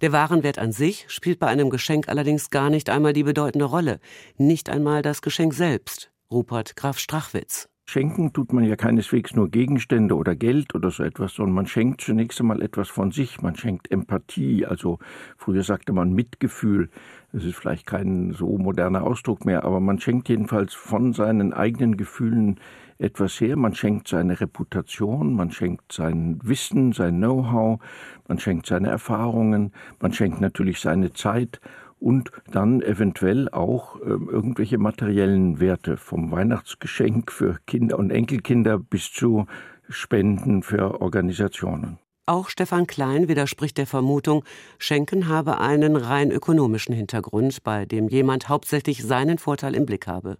Der 0.00 0.12
Warenwert 0.12 0.58
an 0.58 0.72
sich 0.72 1.06
spielt 1.08 1.38
bei 1.38 1.46
einem 1.46 1.70
Geschenk 1.70 2.08
allerdings 2.08 2.50
gar 2.50 2.70
nicht 2.70 2.90
einmal 2.90 3.12
die 3.12 3.22
bedeutende 3.22 3.66
Rolle, 3.66 4.00
nicht 4.36 4.68
einmal 4.70 5.02
das 5.02 5.22
Geschenk 5.22 5.54
selbst. 5.54 6.10
Rupert 6.30 6.76
Graf 6.76 6.98
Strachwitz. 6.98 7.68
Schenken 7.90 8.34
tut 8.34 8.52
man 8.52 8.64
ja 8.64 8.76
keineswegs 8.76 9.34
nur 9.34 9.50
Gegenstände 9.50 10.14
oder 10.14 10.36
Geld 10.36 10.74
oder 10.74 10.90
so 10.90 11.02
etwas, 11.02 11.32
sondern 11.32 11.54
man 11.54 11.66
schenkt 11.66 12.02
zunächst 12.02 12.38
einmal 12.38 12.60
etwas 12.60 12.90
von 12.90 13.12
sich. 13.12 13.40
Man 13.40 13.56
schenkt 13.56 13.90
Empathie, 13.90 14.66
also 14.66 14.98
früher 15.38 15.62
sagte 15.62 15.94
man 15.94 16.12
Mitgefühl. 16.12 16.90
Das 17.32 17.44
ist 17.44 17.56
vielleicht 17.56 17.86
kein 17.86 18.32
so 18.32 18.56
moderner 18.56 19.02
Ausdruck 19.02 19.44
mehr, 19.44 19.64
aber 19.64 19.80
man 19.80 20.00
schenkt 20.00 20.30
jedenfalls 20.30 20.72
von 20.72 21.12
seinen 21.12 21.52
eigenen 21.52 21.98
Gefühlen 21.98 22.58
etwas 22.98 23.38
her. 23.38 23.56
Man 23.56 23.74
schenkt 23.74 24.08
seine 24.08 24.40
Reputation, 24.40 25.34
man 25.34 25.50
schenkt 25.50 25.92
sein 25.92 26.38
Wissen, 26.42 26.92
sein 26.92 27.18
Know-how, 27.18 27.80
man 28.28 28.38
schenkt 28.38 28.66
seine 28.66 28.88
Erfahrungen, 28.88 29.72
man 30.00 30.12
schenkt 30.14 30.40
natürlich 30.40 30.80
seine 30.80 31.12
Zeit 31.12 31.60
und 32.00 32.30
dann 32.50 32.80
eventuell 32.80 33.50
auch 33.50 34.00
äh, 34.00 34.08
irgendwelche 34.08 34.78
materiellen 34.78 35.60
Werte 35.60 35.96
vom 35.96 36.30
Weihnachtsgeschenk 36.30 37.30
für 37.30 37.58
Kinder 37.66 37.98
und 37.98 38.10
Enkelkinder 38.10 38.78
bis 38.78 39.12
zu 39.12 39.46
Spenden 39.90 40.62
für 40.62 41.00
Organisationen. 41.00 41.98
Auch 42.28 42.50
Stefan 42.50 42.86
Klein 42.86 43.26
widerspricht 43.26 43.78
der 43.78 43.86
Vermutung, 43.86 44.44
Schenken 44.78 45.28
habe 45.28 45.60
einen 45.60 45.96
rein 45.96 46.30
ökonomischen 46.30 46.94
Hintergrund, 46.94 47.62
bei 47.62 47.86
dem 47.86 48.10
jemand 48.10 48.50
hauptsächlich 48.50 49.02
seinen 49.02 49.38
Vorteil 49.38 49.74
im 49.74 49.86
Blick 49.86 50.06
habe. 50.06 50.36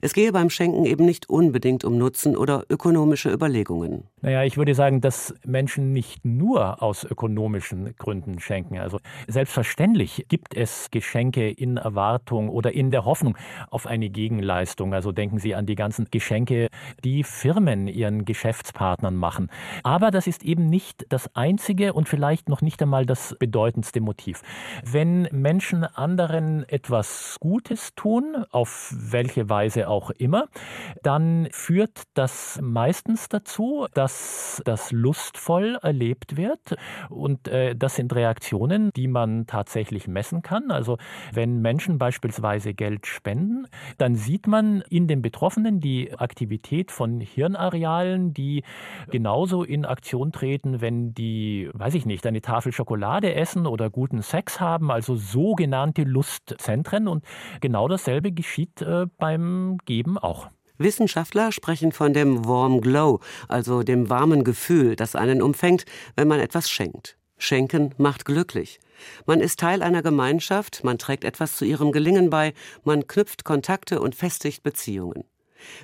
Es 0.00 0.14
gehe 0.14 0.32
beim 0.32 0.50
Schenken 0.50 0.84
eben 0.84 1.04
nicht 1.04 1.28
unbedingt 1.28 1.84
um 1.84 1.98
Nutzen 1.98 2.36
oder 2.36 2.64
ökonomische 2.68 3.30
Überlegungen. 3.30 4.04
Naja, 4.22 4.44
ich 4.44 4.56
würde 4.56 4.74
sagen, 4.74 5.00
dass 5.00 5.34
Menschen 5.44 5.92
nicht 5.92 6.24
nur 6.24 6.82
aus 6.82 7.04
ökonomischen 7.04 7.94
Gründen 7.96 8.40
schenken. 8.40 8.78
Also 8.78 8.98
selbstverständlich 9.26 10.26
gibt 10.28 10.54
es 10.56 10.90
Geschenke 10.90 11.50
in 11.50 11.76
Erwartung 11.76 12.48
oder 12.48 12.72
in 12.72 12.90
der 12.90 13.04
Hoffnung 13.04 13.36
auf 13.70 13.86
eine 13.86 14.10
Gegenleistung. 14.10 14.94
Also 14.94 15.12
denken 15.12 15.38
Sie 15.38 15.54
an 15.54 15.66
die 15.66 15.74
ganzen 15.74 16.06
Geschenke, 16.10 16.68
die 17.04 17.24
Firmen 17.24 17.88
ihren 17.88 18.24
Geschäftspartnern 18.24 19.16
machen. 19.16 19.50
Aber 19.82 20.10
das 20.10 20.26
ist 20.26 20.44
eben 20.44 20.68
nicht 20.68 21.06
das 21.08 21.34
einzige 21.34 21.92
und 21.92 22.08
vielleicht 22.08 22.48
noch 22.48 22.62
nicht 22.62 22.82
einmal 22.82 23.06
das 23.06 23.36
bedeutendste 23.38 24.00
Motiv. 24.00 24.42
Wenn 24.84 25.28
Menschen 25.32 25.84
anderen 25.84 26.68
etwas 26.68 27.36
Gutes 27.40 27.94
tun, 27.94 28.44
auf 28.50 28.92
welche 28.94 29.48
Weise 29.50 29.88
auch 29.88 30.10
immer, 30.10 30.46
dann 31.02 31.48
führt 31.50 32.02
das 32.14 32.58
meistens 32.62 33.28
dazu, 33.28 33.86
dass 33.94 34.62
das 34.64 34.92
lustvoll 34.92 35.78
erlebt 35.82 36.36
wird. 36.36 36.76
Und 37.08 37.48
äh, 37.48 37.74
das 37.76 37.96
sind 37.96 38.14
Reaktionen, 38.14 38.90
die 38.96 39.08
man 39.08 39.46
tatsächlich 39.46 40.08
messen 40.08 40.42
kann. 40.42 40.70
Also 40.70 40.98
wenn 41.32 41.60
Menschen 41.60 41.98
beispielsweise 41.98 42.74
Geld 42.74 43.06
spenden, 43.06 43.66
dann 43.98 44.14
sieht 44.14 44.46
man 44.46 44.82
in 44.88 45.06
den 45.06 45.22
Betroffenen 45.22 45.80
die 45.80 46.12
Aktivität 46.16 46.90
von 46.90 47.20
Hirnarealen, 47.20 48.32
die 48.32 48.62
genauso 49.10 49.64
in 49.64 49.84
Aktion 49.84 50.32
treten, 50.32 50.80
wenn 50.80 51.14
die, 51.14 51.70
weiß 51.72 51.94
ich 51.94 52.06
nicht, 52.06 52.26
eine 52.26 52.40
Tafel 52.40 52.72
Schokolade 52.72 53.34
essen 53.34 53.66
oder 53.66 53.90
guten 53.90 54.22
Sex 54.22 54.60
haben, 54.60 54.90
also 54.90 55.16
sogenannte 55.16 56.02
Lustzentren. 56.04 57.08
Und 57.08 57.24
genau 57.60 57.88
dasselbe 57.88 58.32
geschieht 58.32 58.82
äh, 58.82 59.06
beim 59.18 59.39
beim 59.40 59.78
Geben 59.86 60.18
auch. 60.18 60.50
Wissenschaftler 60.78 61.52
sprechen 61.52 61.92
von 61.92 62.12
dem 62.12 62.46
Warm 62.46 62.80
Glow, 62.80 63.20
also 63.48 63.82
dem 63.82 64.08
warmen 64.08 64.44
Gefühl, 64.44 64.96
das 64.96 65.14
einen 65.14 65.42
umfängt, 65.42 65.84
wenn 66.16 66.28
man 66.28 66.40
etwas 66.40 66.70
schenkt. 66.70 67.16
Schenken 67.38 67.94
macht 67.98 68.24
glücklich. 68.24 68.80
Man 69.26 69.40
ist 69.40 69.60
Teil 69.60 69.82
einer 69.82 70.02
Gemeinschaft, 70.02 70.84
man 70.84 70.98
trägt 70.98 71.24
etwas 71.24 71.56
zu 71.56 71.64
ihrem 71.64 71.92
Gelingen 71.92 72.28
bei, 72.28 72.52
man 72.84 73.06
knüpft 73.06 73.44
Kontakte 73.44 74.00
und 74.00 74.14
festigt 74.14 74.62
Beziehungen. 74.62 75.24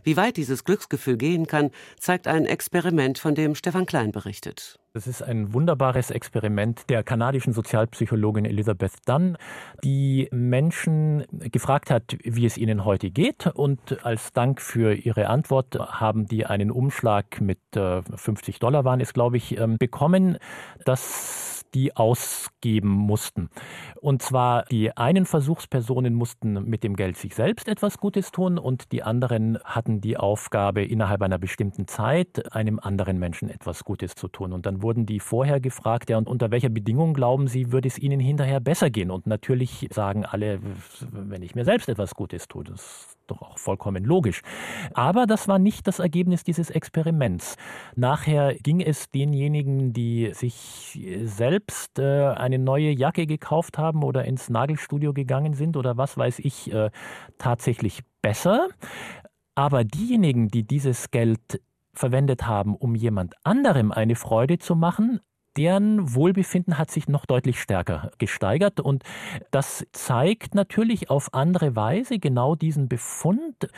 Wie 0.03 0.17
weit 0.17 0.37
dieses 0.37 0.65
Glücksgefühl 0.65 1.17
gehen 1.17 1.47
kann, 1.47 1.71
zeigt 1.99 2.27
ein 2.27 2.47
Experiment, 2.47 3.19
von 3.19 3.35
dem 3.35 3.55
Stefan 3.55 3.87
Klein 3.87 4.13
berichtet. 4.13 4.79
Das 4.97 5.07
ist 5.07 5.21
ein 5.21 5.53
wunderbares 5.53 6.11
Experiment 6.11 6.89
der 6.89 7.03
kanadischen 7.03 7.53
Sozialpsychologin 7.53 8.47
Elizabeth 8.47 8.95
Dunn, 9.05 9.37
die 9.85 10.27
Menschen 10.33 11.27
gefragt 11.31 11.91
hat, 11.91 12.17
wie 12.25 12.47
es 12.47 12.57
ihnen 12.57 12.87
heute 12.87 13.11
geht. 13.11 13.47
Und 13.47 14.03
als 14.07 14.33
Dank 14.33 14.63
für 14.63 14.95
ihre 14.95 15.29
Antwort 15.29 15.79
haben 15.79 16.25
die 16.25 16.47
einen 16.47 16.71
Umschlag 16.71 17.43
mit 17.43 17.59
50 17.75 18.57
äh, 18.57 18.59
Dollar 18.59 18.87
waren 18.87 19.03
es, 19.03 19.13
glaube 19.13 19.37
ich, 19.37 19.61
ähm, 19.61 19.77
bekommen. 19.77 20.39
Das 20.87 21.56
die 21.77 21.95
ausgeben 21.95 22.89
mussten. 22.89 23.51
Und 24.01 24.23
zwar 24.23 24.65
die 24.65 24.97
einen 24.97 25.27
Versuchspersonen 25.27 26.15
mussten 26.15 26.55
mit 26.65 26.83
dem 26.83 26.97
Geld 26.97 27.19
sich 27.19 27.35
selbst 27.35 27.69
etwas 27.69 27.99
Gutes 27.99 28.33
tun 28.33 28.59
und 28.59 28.93
die 28.93 29.03
anderen 29.03 29.59
hatten 29.63 30.01
die 30.01 30.17
Aufgabe, 30.17 30.83
innerhalb 30.83 31.21
einer 31.21 31.37
bestimmten 31.37 31.87
Zeit 31.87 32.55
einem 32.55 32.81
anderen 32.81 33.19
Menschen 33.19 33.51
etwas 33.51 33.85
Gutes 33.85 34.15
zu 34.15 34.29
tun. 34.29 34.55
Und 34.55 34.65
dann 34.65 34.81
wurden 34.81 35.05
die 35.05 35.21
vorher 35.21 35.61
gefragt, 35.61 36.09
ja, 36.09 36.17
und 36.17 36.29
unter 36.29 36.51
welcher 36.51 36.71
Bedingung 36.71 37.13
glauben 37.13 37.47
Sie, 37.47 37.73
würde 37.73 37.89
es 37.89 37.99
Ihnen 37.99 38.21
hinterher 38.21 38.61
besser 38.61 38.89
gehen? 38.89 39.11
Und 39.11 39.27
natürlich 39.27 39.87
sagen 39.93 40.25
alle, 40.25 40.61
wenn 41.11 41.43
ich 41.43 41.55
mir 41.55 41.67
selbst 41.67 41.91
etwas 41.91 42.15
Gutes 42.15 42.49
tue, 42.49 42.65
das 42.65 43.16
doch 43.27 43.43
auch 43.43 43.59
vollkommen 43.59 44.05
logisch. 44.05 44.43
Aber 44.95 45.27
das 45.27 45.49
war 45.49 45.59
nicht 45.59 45.87
das 45.87 45.99
Ergebnis 45.99 46.45
dieses 46.45 46.71
Experiments. 46.71 47.57
Nachher 47.95 48.55
ging 48.55 48.81
es 48.81 49.11
denjenigen, 49.11 49.93
die 49.93 50.31
sich 50.33 50.99
selbst 51.23 51.99
äh, 51.99 52.29
eine 52.29 52.59
neue 52.59 52.91
Jacke 52.91 53.27
gekauft 53.27 53.79
haben 53.79 54.03
oder 54.03 54.25
ins 54.25 54.49
Nagelstudio 54.49 55.13
gegangen 55.13 55.55
sind 55.55 55.77
oder 55.77 55.97
was 55.97 56.17
weiß 56.17 56.39
ich, 56.41 56.73
äh, 56.73 56.91
tatsächlich 57.39 58.03
besser. 58.23 58.69
Aber 59.55 59.85
diejenigen, 59.85 60.49
die 60.49 60.65
dieses 60.65 61.11
Geld 61.11 61.61
verwendet 61.95 62.47
haben, 62.47 62.77
um 62.77 62.95
jemand 62.95 63.35
anderem 63.43 63.91
eine 63.91 64.17
Freude 64.17 64.59
zu 64.59 64.77
machen, 64.77 65.21
deren 65.57 66.15
Wohlbefinden 66.15 66.79
hat 66.79 66.91
sich 66.91 67.09
noch 67.09 67.27
deutlich 67.27 67.61
stärker 67.61 68.11
gesteigert. 68.19 68.81
Und 68.81 69.03
das 69.51 69.87
zeigt 69.93 70.55
natürlich 70.55 71.11
auf 71.11 71.35
andere 71.35 71.77
Weise 71.77 72.19
genau 72.19 72.55
diesen 72.55 72.89
Befund, 72.89 73.69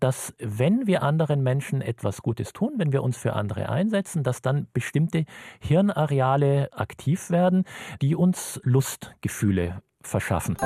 dass 0.00 0.34
wenn 0.38 0.86
wir 0.86 1.02
anderen 1.02 1.42
Menschen 1.42 1.80
etwas 1.80 2.22
Gutes 2.22 2.52
tun, 2.52 2.74
wenn 2.76 2.92
wir 2.92 3.02
uns 3.02 3.16
für 3.16 3.34
andere 3.34 3.68
einsetzen, 3.68 4.22
dass 4.22 4.42
dann 4.42 4.66
bestimmte 4.72 5.24
Hirnareale 5.60 6.72
aktiv 6.72 7.30
werden, 7.30 7.64
die 8.02 8.14
uns 8.14 8.60
Lustgefühle 8.64 9.82
verschaffen. 10.02 10.56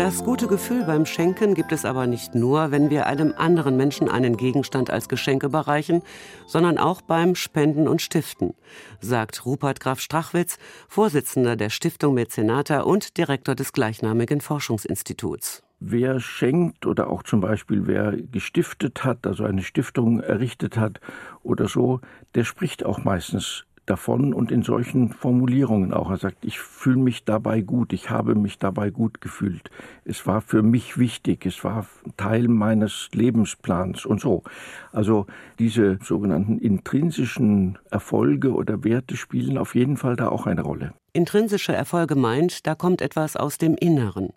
Das 0.00 0.24
gute 0.24 0.46
Gefühl 0.46 0.84
beim 0.84 1.04
Schenken 1.04 1.52
gibt 1.52 1.72
es 1.72 1.84
aber 1.84 2.06
nicht 2.06 2.34
nur, 2.34 2.70
wenn 2.70 2.88
wir 2.88 3.06
einem 3.06 3.34
anderen 3.36 3.76
Menschen 3.76 4.08
einen 4.08 4.38
Gegenstand 4.38 4.88
als 4.88 5.10
Geschenk 5.10 5.42
überreichen, 5.42 6.00
sondern 6.46 6.78
auch 6.78 7.02
beim 7.02 7.34
Spenden 7.34 7.86
und 7.86 8.00
Stiften, 8.00 8.54
sagt 9.02 9.44
Rupert 9.44 9.78
Graf 9.78 10.00
Strachwitz, 10.00 10.58
Vorsitzender 10.88 11.54
der 11.54 11.68
Stiftung 11.68 12.14
Mäzenata 12.14 12.80
und 12.80 13.18
Direktor 13.18 13.54
des 13.54 13.74
gleichnamigen 13.74 14.40
Forschungsinstituts. 14.40 15.62
Wer 15.80 16.18
schenkt 16.18 16.86
oder 16.86 17.10
auch 17.10 17.22
zum 17.22 17.42
Beispiel 17.42 17.86
wer 17.86 18.12
gestiftet 18.16 19.04
hat, 19.04 19.26
also 19.26 19.44
eine 19.44 19.62
Stiftung 19.62 20.20
errichtet 20.20 20.78
hat 20.78 21.00
oder 21.42 21.68
so, 21.68 22.00
der 22.34 22.44
spricht 22.44 22.86
auch 22.86 23.04
meistens 23.04 23.66
davon 23.90 24.32
und 24.32 24.52
in 24.52 24.62
solchen 24.62 25.10
Formulierungen 25.10 25.92
auch. 25.92 26.10
Er 26.10 26.16
sagt, 26.16 26.44
ich 26.44 26.60
fühle 26.60 26.98
mich 26.98 27.24
dabei 27.24 27.60
gut, 27.60 27.92
ich 27.92 28.08
habe 28.08 28.34
mich 28.34 28.58
dabei 28.58 28.90
gut 28.90 29.20
gefühlt. 29.20 29.70
Es 30.04 30.26
war 30.26 30.40
für 30.40 30.62
mich 30.62 30.96
wichtig, 30.96 31.44
es 31.44 31.64
war 31.64 31.86
Teil 32.16 32.48
meines 32.48 33.08
Lebensplans 33.12 34.06
und 34.06 34.20
so. 34.20 34.44
Also 34.92 35.26
diese 35.58 35.98
sogenannten 36.02 36.58
intrinsischen 36.58 37.78
Erfolge 37.90 38.52
oder 38.52 38.84
Werte 38.84 39.16
spielen 39.16 39.58
auf 39.58 39.74
jeden 39.74 39.96
Fall 39.96 40.16
da 40.16 40.28
auch 40.28 40.46
eine 40.46 40.62
Rolle. 40.62 40.94
Intrinsische 41.12 41.72
Erfolge 41.72 42.14
meint, 42.14 42.66
da 42.66 42.74
kommt 42.76 43.02
etwas 43.02 43.36
aus 43.36 43.58
dem 43.58 43.74
Inneren. 43.74 44.30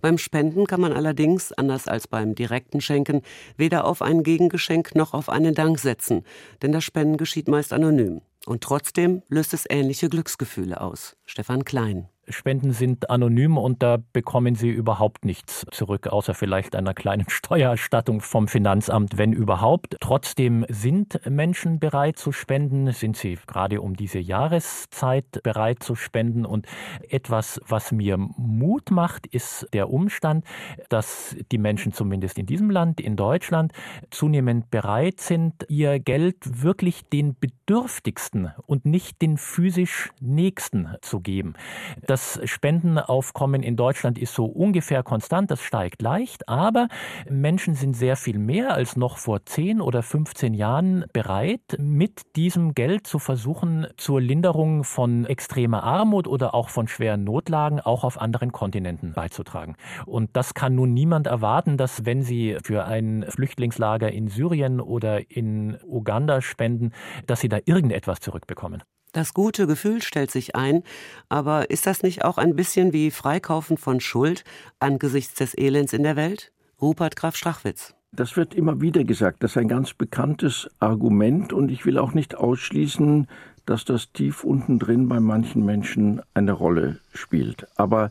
Beim 0.00 0.18
Spenden 0.18 0.66
kann 0.66 0.80
man 0.80 0.92
allerdings, 0.92 1.52
anders 1.52 1.88
als 1.88 2.08
beim 2.08 2.34
direkten 2.34 2.80
Schenken, 2.80 3.22
weder 3.56 3.84
auf 3.84 4.02
ein 4.02 4.22
Gegengeschenk 4.22 4.94
noch 4.94 5.14
auf 5.14 5.28
einen 5.28 5.54
Dank 5.54 5.78
setzen, 5.78 6.24
denn 6.62 6.72
das 6.72 6.84
Spenden 6.84 7.16
geschieht 7.16 7.48
meist 7.48 7.72
anonym. 7.72 8.20
Und 8.46 8.62
trotzdem 8.62 9.22
löst 9.28 9.54
es 9.54 9.64
ähnliche 9.68 10.08
Glücksgefühle 10.08 10.80
aus. 10.80 11.16
Stefan 11.24 11.64
Klein. 11.64 12.08
Spenden 12.28 12.72
sind 12.72 13.10
anonym 13.10 13.58
und 13.58 13.82
da 13.82 13.98
bekommen 14.12 14.54
Sie 14.54 14.70
überhaupt 14.70 15.24
nichts 15.24 15.66
zurück, 15.70 16.08
außer 16.08 16.34
vielleicht 16.34 16.74
einer 16.76 16.94
kleinen 16.94 17.24
Steuererstattung 17.28 18.20
vom 18.20 18.48
Finanzamt, 18.48 19.18
wenn 19.18 19.32
überhaupt. 19.32 19.96
Trotzdem 20.00 20.64
sind 20.68 21.20
Menschen 21.28 21.78
bereit 21.80 22.18
zu 22.18 22.32
spenden, 22.32 22.92
sind 22.92 23.16
sie 23.16 23.38
gerade 23.46 23.80
um 23.80 23.94
diese 23.94 24.18
Jahreszeit 24.18 25.42
bereit 25.42 25.82
zu 25.82 25.94
spenden. 25.94 26.46
Und 26.46 26.66
etwas, 27.08 27.60
was 27.66 27.92
mir 27.92 28.16
Mut 28.16 28.90
macht, 28.90 29.26
ist 29.26 29.66
der 29.72 29.90
Umstand, 29.90 30.44
dass 30.88 31.36
die 31.52 31.58
Menschen 31.58 31.92
zumindest 31.92 32.38
in 32.38 32.46
diesem 32.46 32.70
Land, 32.70 33.00
in 33.00 33.16
Deutschland, 33.16 33.72
zunehmend 34.10 34.70
bereit 34.70 35.20
sind, 35.20 35.66
ihr 35.68 35.98
Geld 35.98 36.62
wirklich 36.62 37.04
den 37.08 37.36
Bedürftigsten 37.38 38.52
und 38.66 38.84
nicht 38.84 39.20
den 39.22 39.36
physisch 39.36 40.10
Nächsten 40.20 40.94
zu 41.00 41.20
geben. 41.20 41.54
Das 42.06 42.13
Das 42.14 42.38
Spendenaufkommen 42.44 43.64
in 43.64 43.74
Deutschland 43.74 44.20
ist 44.20 44.34
so 44.34 44.44
ungefähr 44.44 45.02
konstant, 45.02 45.50
das 45.50 45.60
steigt 45.60 46.00
leicht, 46.00 46.48
aber 46.48 46.86
Menschen 47.28 47.74
sind 47.74 47.96
sehr 47.96 48.14
viel 48.14 48.38
mehr 48.38 48.72
als 48.72 48.96
noch 48.96 49.18
vor 49.18 49.44
10 49.44 49.80
oder 49.80 50.00
15 50.00 50.54
Jahren 50.54 51.06
bereit, 51.12 51.76
mit 51.76 52.36
diesem 52.36 52.72
Geld 52.72 53.08
zu 53.08 53.18
versuchen, 53.18 53.88
zur 53.96 54.20
Linderung 54.20 54.84
von 54.84 55.24
extremer 55.24 55.82
Armut 55.82 56.28
oder 56.28 56.54
auch 56.54 56.68
von 56.68 56.86
schweren 56.86 57.24
Notlagen 57.24 57.80
auch 57.80 58.04
auf 58.04 58.20
anderen 58.20 58.52
Kontinenten 58.52 59.14
beizutragen. 59.14 59.74
Und 60.06 60.36
das 60.36 60.54
kann 60.54 60.76
nun 60.76 60.94
niemand 60.94 61.26
erwarten, 61.26 61.76
dass 61.76 62.06
wenn 62.06 62.22
Sie 62.22 62.58
für 62.62 62.84
ein 62.84 63.24
Flüchtlingslager 63.28 64.12
in 64.12 64.28
Syrien 64.28 64.80
oder 64.80 65.32
in 65.32 65.78
Uganda 65.84 66.42
spenden, 66.42 66.92
dass 67.26 67.40
Sie 67.40 67.48
da 67.48 67.58
irgendetwas 67.64 68.20
zurückbekommen. 68.20 68.84
Das 69.14 69.32
gute 69.32 69.68
Gefühl 69.68 70.02
stellt 70.02 70.32
sich 70.32 70.56
ein, 70.56 70.82
aber 71.28 71.70
ist 71.70 71.86
das 71.86 72.02
nicht 72.02 72.24
auch 72.24 72.36
ein 72.36 72.56
bisschen 72.56 72.92
wie 72.92 73.12
Freikaufen 73.12 73.78
von 73.78 74.00
Schuld 74.00 74.42
angesichts 74.80 75.34
des 75.34 75.56
Elends 75.56 75.92
in 75.92 76.02
der 76.02 76.16
Welt? 76.16 76.50
Rupert 76.82 77.14
Graf 77.14 77.36
Strachwitz. 77.36 77.94
Das 78.10 78.36
wird 78.36 78.54
immer 78.54 78.80
wieder 78.80 79.04
gesagt, 79.04 79.44
das 79.44 79.52
ist 79.52 79.56
ein 79.56 79.68
ganz 79.68 79.94
bekanntes 79.94 80.68
Argument 80.80 81.52
und 81.52 81.70
ich 81.70 81.86
will 81.86 81.98
auch 81.98 82.12
nicht 82.12 82.34
ausschließen, 82.34 83.28
dass 83.66 83.84
das 83.84 84.10
tief 84.10 84.42
unten 84.42 84.80
drin 84.80 85.08
bei 85.08 85.20
manchen 85.20 85.64
Menschen 85.64 86.20
eine 86.34 86.52
Rolle 86.52 86.98
spielt. 87.12 87.68
Aber 87.76 88.10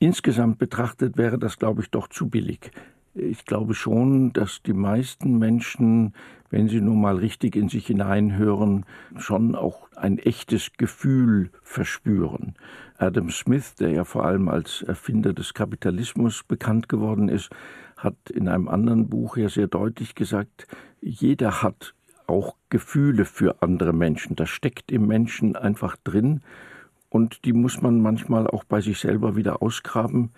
insgesamt 0.00 0.58
betrachtet 0.58 1.16
wäre 1.16 1.38
das, 1.38 1.56
glaube 1.56 1.82
ich, 1.82 1.90
doch 1.90 2.08
zu 2.08 2.28
billig. 2.28 2.72
Ich 3.14 3.44
glaube 3.44 3.74
schon, 3.74 4.32
dass 4.32 4.62
die 4.62 4.72
meisten 4.72 5.38
Menschen, 5.38 6.14
wenn 6.48 6.68
sie 6.68 6.80
nun 6.80 7.00
mal 7.00 7.16
richtig 7.16 7.56
in 7.56 7.68
sich 7.68 7.86
hineinhören, 7.86 8.86
schon 9.18 9.54
auch 9.54 9.88
ein 9.96 10.18
echtes 10.18 10.72
Gefühl 10.78 11.50
verspüren. 11.62 12.54
Adam 12.96 13.28
Smith, 13.28 13.74
der 13.74 13.90
ja 13.90 14.04
vor 14.04 14.24
allem 14.24 14.48
als 14.48 14.82
Erfinder 14.82 15.34
des 15.34 15.52
Kapitalismus 15.52 16.42
bekannt 16.42 16.88
geworden 16.88 17.28
ist, 17.28 17.50
hat 17.98 18.16
in 18.30 18.48
einem 18.48 18.68
anderen 18.68 19.10
Buch 19.10 19.36
ja 19.36 19.50
sehr 19.50 19.66
deutlich 19.66 20.14
gesagt, 20.14 20.66
jeder 21.02 21.62
hat 21.62 21.94
auch 22.26 22.56
Gefühle 22.70 23.26
für 23.26 23.62
andere 23.62 23.92
Menschen. 23.92 24.36
Das 24.36 24.48
steckt 24.48 24.90
im 24.90 25.06
Menschen 25.06 25.54
einfach 25.54 25.96
drin 26.02 26.40
und 27.10 27.44
die 27.44 27.52
muss 27.52 27.82
man 27.82 28.00
manchmal 28.00 28.46
auch 28.46 28.64
bei 28.64 28.80
sich 28.80 28.98
selber 28.98 29.36
wieder 29.36 29.60
ausgraben. 29.60 30.30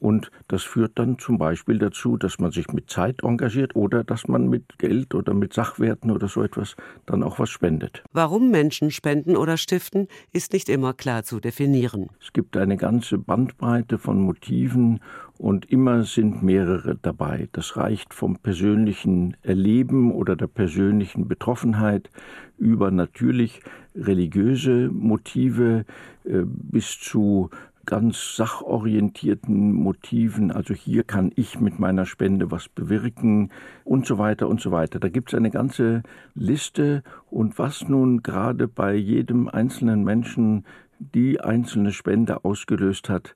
Und 0.00 0.30
das 0.46 0.62
führt 0.62 0.98
dann 0.98 1.18
zum 1.18 1.38
Beispiel 1.38 1.78
dazu, 1.78 2.16
dass 2.16 2.38
man 2.38 2.52
sich 2.52 2.68
mit 2.72 2.88
Zeit 2.88 3.24
engagiert 3.24 3.74
oder 3.74 4.04
dass 4.04 4.28
man 4.28 4.48
mit 4.48 4.78
Geld 4.78 5.12
oder 5.14 5.34
mit 5.34 5.52
Sachwerten 5.52 6.12
oder 6.12 6.28
so 6.28 6.42
etwas 6.42 6.76
dann 7.06 7.24
auch 7.24 7.40
was 7.40 7.50
spendet. 7.50 8.04
Warum 8.12 8.50
Menschen 8.50 8.92
spenden 8.92 9.36
oder 9.36 9.56
stiften, 9.56 10.06
ist 10.32 10.52
nicht 10.52 10.68
immer 10.68 10.94
klar 10.94 11.24
zu 11.24 11.40
definieren. 11.40 12.10
Es 12.20 12.32
gibt 12.32 12.56
eine 12.56 12.76
ganze 12.76 13.18
Bandbreite 13.18 13.98
von 13.98 14.20
Motiven 14.20 15.00
und 15.36 15.70
immer 15.70 16.04
sind 16.04 16.44
mehrere 16.44 16.96
dabei. 17.00 17.48
Das 17.52 17.76
reicht 17.76 18.14
vom 18.14 18.36
persönlichen 18.36 19.36
Erleben 19.42 20.12
oder 20.12 20.36
der 20.36 20.46
persönlichen 20.46 21.26
Betroffenheit 21.26 22.08
über 22.56 22.90
natürlich 22.92 23.62
religiöse 23.96 24.90
Motive 24.92 25.84
äh, 26.24 26.42
bis 26.44 26.98
zu 27.00 27.50
ganz 27.88 28.36
sachorientierten 28.36 29.72
Motiven, 29.72 30.52
also 30.52 30.74
hier 30.74 31.04
kann 31.04 31.32
ich 31.36 31.58
mit 31.58 31.78
meiner 31.78 32.04
Spende 32.04 32.50
was 32.50 32.68
bewirken 32.68 33.50
und 33.82 34.04
so 34.04 34.18
weiter 34.18 34.46
und 34.46 34.60
so 34.60 34.70
weiter. 34.70 35.00
Da 35.00 35.08
gibt 35.08 35.30
es 35.30 35.34
eine 35.34 35.50
ganze 35.50 36.02
Liste 36.34 37.02
und 37.30 37.58
was 37.58 37.88
nun 37.88 38.22
gerade 38.22 38.68
bei 38.68 38.92
jedem 38.92 39.48
einzelnen 39.48 40.04
Menschen 40.04 40.66
die 40.98 41.40
einzelne 41.40 41.92
Spende 41.92 42.44
ausgelöst 42.44 43.08
hat, 43.08 43.34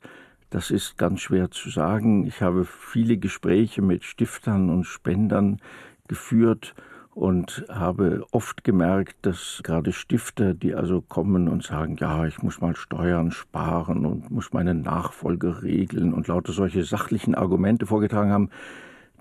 das 0.51 0.71
ist 0.71 0.99
ganz 0.99 1.23
schwer 1.23 1.51
zu 1.51 1.71
sagen. 1.71 2.27
Ich 2.27 2.43
habe 2.43 2.67
viele 2.67 3.17
Gespräche 3.17 3.81
mit 3.81 4.05
Stiftern 4.05 4.69
und 4.69 4.85
Spendern 4.85 5.63
geführt 6.09 6.75
und 7.15 7.67
habe 7.69 8.25
oft 8.31 8.65
gemerkt, 8.65 9.17
dass 9.23 9.61
gerade 9.63 9.93
Stifter, 9.93 10.55
die 10.55 10.75
also 10.75 11.03
kommen 11.03 11.49
und 11.49 11.63
sagen, 11.63 11.97
ja, 12.01 12.27
ich 12.27 12.43
muss 12.43 12.61
mal 12.61 12.75
Steuern 12.75 13.31
sparen 13.31 14.07
und 14.07 14.31
muss 14.31 14.53
meine 14.53 14.75
Nachfolge 14.75 15.63
regeln 15.63 16.15
und 16.15 16.29
lauter 16.29 16.53
solche 16.53 16.85
sachlichen 16.85 17.35
Argumente 17.35 17.87
vorgetragen 17.87 18.33
haben, 18.33 18.51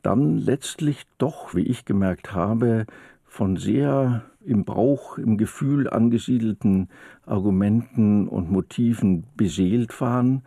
dann 0.04 0.38
letztlich 0.38 1.04
doch, 1.18 1.54
wie 1.54 1.64
ich 1.64 1.86
gemerkt 1.86 2.34
habe, 2.34 2.86
von 3.26 3.58
sehr 3.58 4.24
im 4.44 4.66
Bauch, 4.66 5.18
im 5.18 5.38
Gefühl 5.38 5.90
angesiedelten 5.90 6.90
Argumenten 7.26 8.28
und 8.28 8.52
Motiven 8.52 9.26
beseelt 9.36 10.00
waren, 10.02 10.44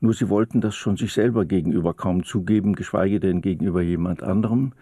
nur 0.00 0.14
sie 0.14 0.28
wollten 0.28 0.60
das 0.60 0.74
schon 0.74 0.96
sich 0.96 1.12
selber 1.12 1.44
gegenüber 1.44 1.94
kaum 1.94 2.24
zugeben, 2.24 2.74
geschweige 2.74 3.20
denn 3.20 3.40
gegenüber 3.40 3.82
jemand 3.82 4.22
anderem. 4.22 4.72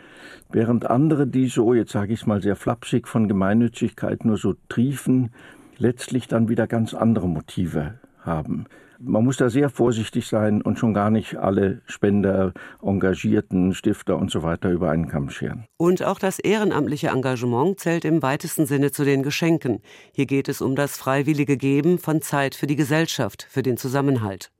Während 0.51 0.89
andere, 0.89 1.27
die 1.27 1.47
so, 1.47 1.75
jetzt 1.75 1.93
sage 1.93 2.13
ich 2.13 2.21
es 2.21 2.27
mal 2.27 2.43
sehr 2.43 2.57
flapsig, 2.57 3.09
von 3.09 3.29
Gemeinnützigkeit 3.29 4.25
nur 4.25 4.37
so 4.37 4.55
triefen, 4.69 5.31
letztlich 5.79 6.29
dann 6.29 6.49
wieder 6.49 6.67
ganz 6.67 6.95
andere 6.95 7.29
Motive 7.29 7.95
haben. 8.21 8.67
Man 9.05 9.25
muss 9.25 9.37
da 9.37 9.51
sehr 9.51 9.69
vorsichtig 9.69 10.29
sein 10.29 10.63
und 10.63 10.79
schon 10.79 10.95
gar 10.95 11.11
nicht 11.11 11.35
alle 11.37 11.83
Spender, 11.87 12.53
Engagierten, 12.81 13.75
Stifter 13.75 14.17
und 14.17 14.31
so 14.31 14.45
weiter 14.45 14.71
über 14.71 14.91
einen 14.91 15.09
Kamm 15.09 15.29
scheren. 15.29 15.65
Und 15.77 16.05
auch 16.05 16.21
das 16.21 16.39
ehrenamtliche 16.39 17.09
Engagement 17.09 17.81
zählt 17.81 18.05
im 18.05 18.23
weitesten 18.23 18.65
Sinne 18.65 18.93
zu 18.93 19.05
den 19.05 19.25
Geschenken. 19.25 19.81
Hier 20.13 20.27
geht 20.27 20.49
es 20.49 20.61
um 20.61 20.77
das 20.77 20.97
freiwillige 20.97 21.57
Geben 21.57 21.99
von 21.99 22.23
Zeit 22.23 22.55
für 22.55 22.69
die 22.69 22.77
Gesellschaft, 22.77 23.45
für 23.51 23.65
den 23.65 23.77
Zusammenhalt. 23.77 24.53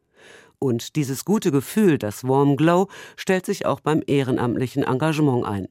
Und 0.63 0.95
dieses 0.95 1.25
gute 1.25 1.51
Gefühl, 1.51 1.99
das 1.99 2.23
Warm 2.23 2.57
Glow, 2.57 2.87
stellt 3.17 3.47
sich 3.47 3.67
auch 3.67 3.81
beim 3.81 4.01
ehrenamtlichen 4.07 4.85
Engagement 4.85 5.45
ein. 5.45 5.67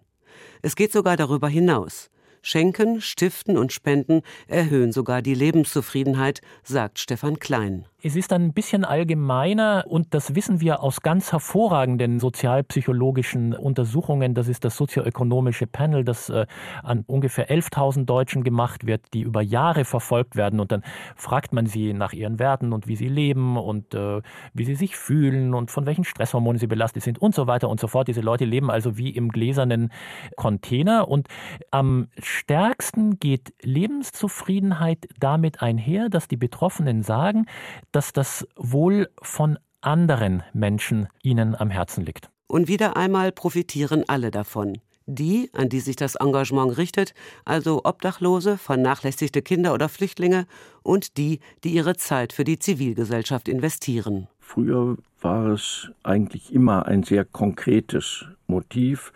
Es 0.61 0.75
geht 0.75 0.91
sogar 0.91 1.15
darüber 1.15 1.47
hinaus. 1.47 2.09
Schenken, 2.41 2.99
Stiften 2.99 3.57
und 3.57 3.71
Spenden 3.71 4.21
erhöhen 4.47 4.91
sogar 4.91 5.21
die 5.21 5.33
Lebenszufriedenheit, 5.33 6.41
sagt 6.63 6.99
Stefan 6.99 7.39
Klein. 7.39 7.85
Es 8.03 8.15
ist 8.15 8.33
ein 8.33 8.51
bisschen 8.51 8.83
allgemeiner 8.83 9.85
und 9.87 10.15
das 10.15 10.33
wissen 10.33 10.59
wir 10.59 10.81
aus 10.81 11.01
ganz 11.01 11.31
hervorragenden 11.31 12.19
sozialpsychologischen 12.19 13.53
Untersuchungen. 13.53 14.33
Das 14.33 14.47
ist 14.47 14.65
das 14.65 14.75
sozioökonomische 14.75 15.67
Panel, 15.67 16.03
das 16.03 16.29
äh, 16.29 16.47
an 16.81 17.03
ungefähr 17.05 17.51
11.000 17.51 18.05
Deutschen 18.05 18.43
gemacht 18.43 18.87
wird, 18.87 19.13
die 19.13 19.21
über 19.21 19.43
Jahre 19.43 19.85
verfolgt 19.85 20.35
werden. 20.35 20.59
Und 20.59 20.71
dann 20.71 20.81
fragt 21.15 21.53
man 21.53 21.67
sie 21.67 21.93
nach 21.93 22.11
ihren 22.11 22.39
Werten 22.39 22.73
und 22.73 22.87
wie 22.87 22.95
sie 22.95 23.07
leben 23.07 23.55
und 23.55 23.93
äh, 23.93 24.23
wie 24.55 24.65
sie 24.65 24.73
sich 24.73 24.95
fühlen 24.95 25.53
und 25.53 25.69
von 25.69 25.85
welchen 25.85 26.03
Stresshormonen 26.03 26.57
sie 26.57 26.65
belastet 26.65 27.03
sind 27.03 27.19
und 27.19 27.35
so 27.35 27.45
weiter 27.45 27.69
und 27.69 27.79
so 27.79 27.85
fort. 27.85 28.07
Diese 28.07 28.21
Leute 28.21 28.45
leben 28.45 28.71
also 28.71 28.97
wie 28.97 29.11
im 29.11 29.29
gläsernen 29.29 29.91
Container. 30.37 31.07
Und 31.07 31.27
am 31.69 32.07
stärksten 32.17 33.19
geht 33.19 33.53
Lebenszufriedenheit 33.61 35.07
damit 35.19 35.61
einher, 35.61 36.09
dass 36.09 36.27
die 36.27 36.37
Betroffenen 36.37 37.03
sagen, 37.03 37.45
dass 37.91 38.13
das 38.13 38.47
Wohl 38.55 39.09
von 39.21 39.57
anderen 39.81 40.43
Menschen 40.53 41.07
ihnen 41.23 41.55
am 41.55 41.69
Herzen 41.69 42.05
liegt. 42.05 42.29
Und 42.47 42.67
wieder 42.67 42.97
einmal 42.97 43.31
profitieren 43.31 44.03
alle 44.07 44.31
davon. 44.31 44.77
Die, 45.07 45.49
an 45.53 45.69
die 45.69 45.79
sich 45.79 45.95
das 45.95 46.15
Engagement 46.15 46.77
richtet, 46.77 47.13
also 47.43 47.81
Obdachlose, 47.83 48.57
vernachlässigte 48.57 49.41
Kinder 49.41 49.73
oder 49.73 49.89
Flüchtlinge, 49.89 50.45
und 50.83 51.17
die, 51.17 51.39
die 51.63 51.69
ihre 51.73 51.95
Zeit 51.95 52.33
für 52.33 52.43
die 52.43 52.59
Zivilgesellschaft 52.59 53.47
investieren. 53.47 54.27
Früher 54.39 54.97
war 55.21 55.47
es 55.47 55.89
eigentlich 56.03 56.53
immer 56.53 56.85
ein 56.85 57.03
sehr 57.03 57.25
konkretes 57.25 58.25
Motiv 58.47 59.11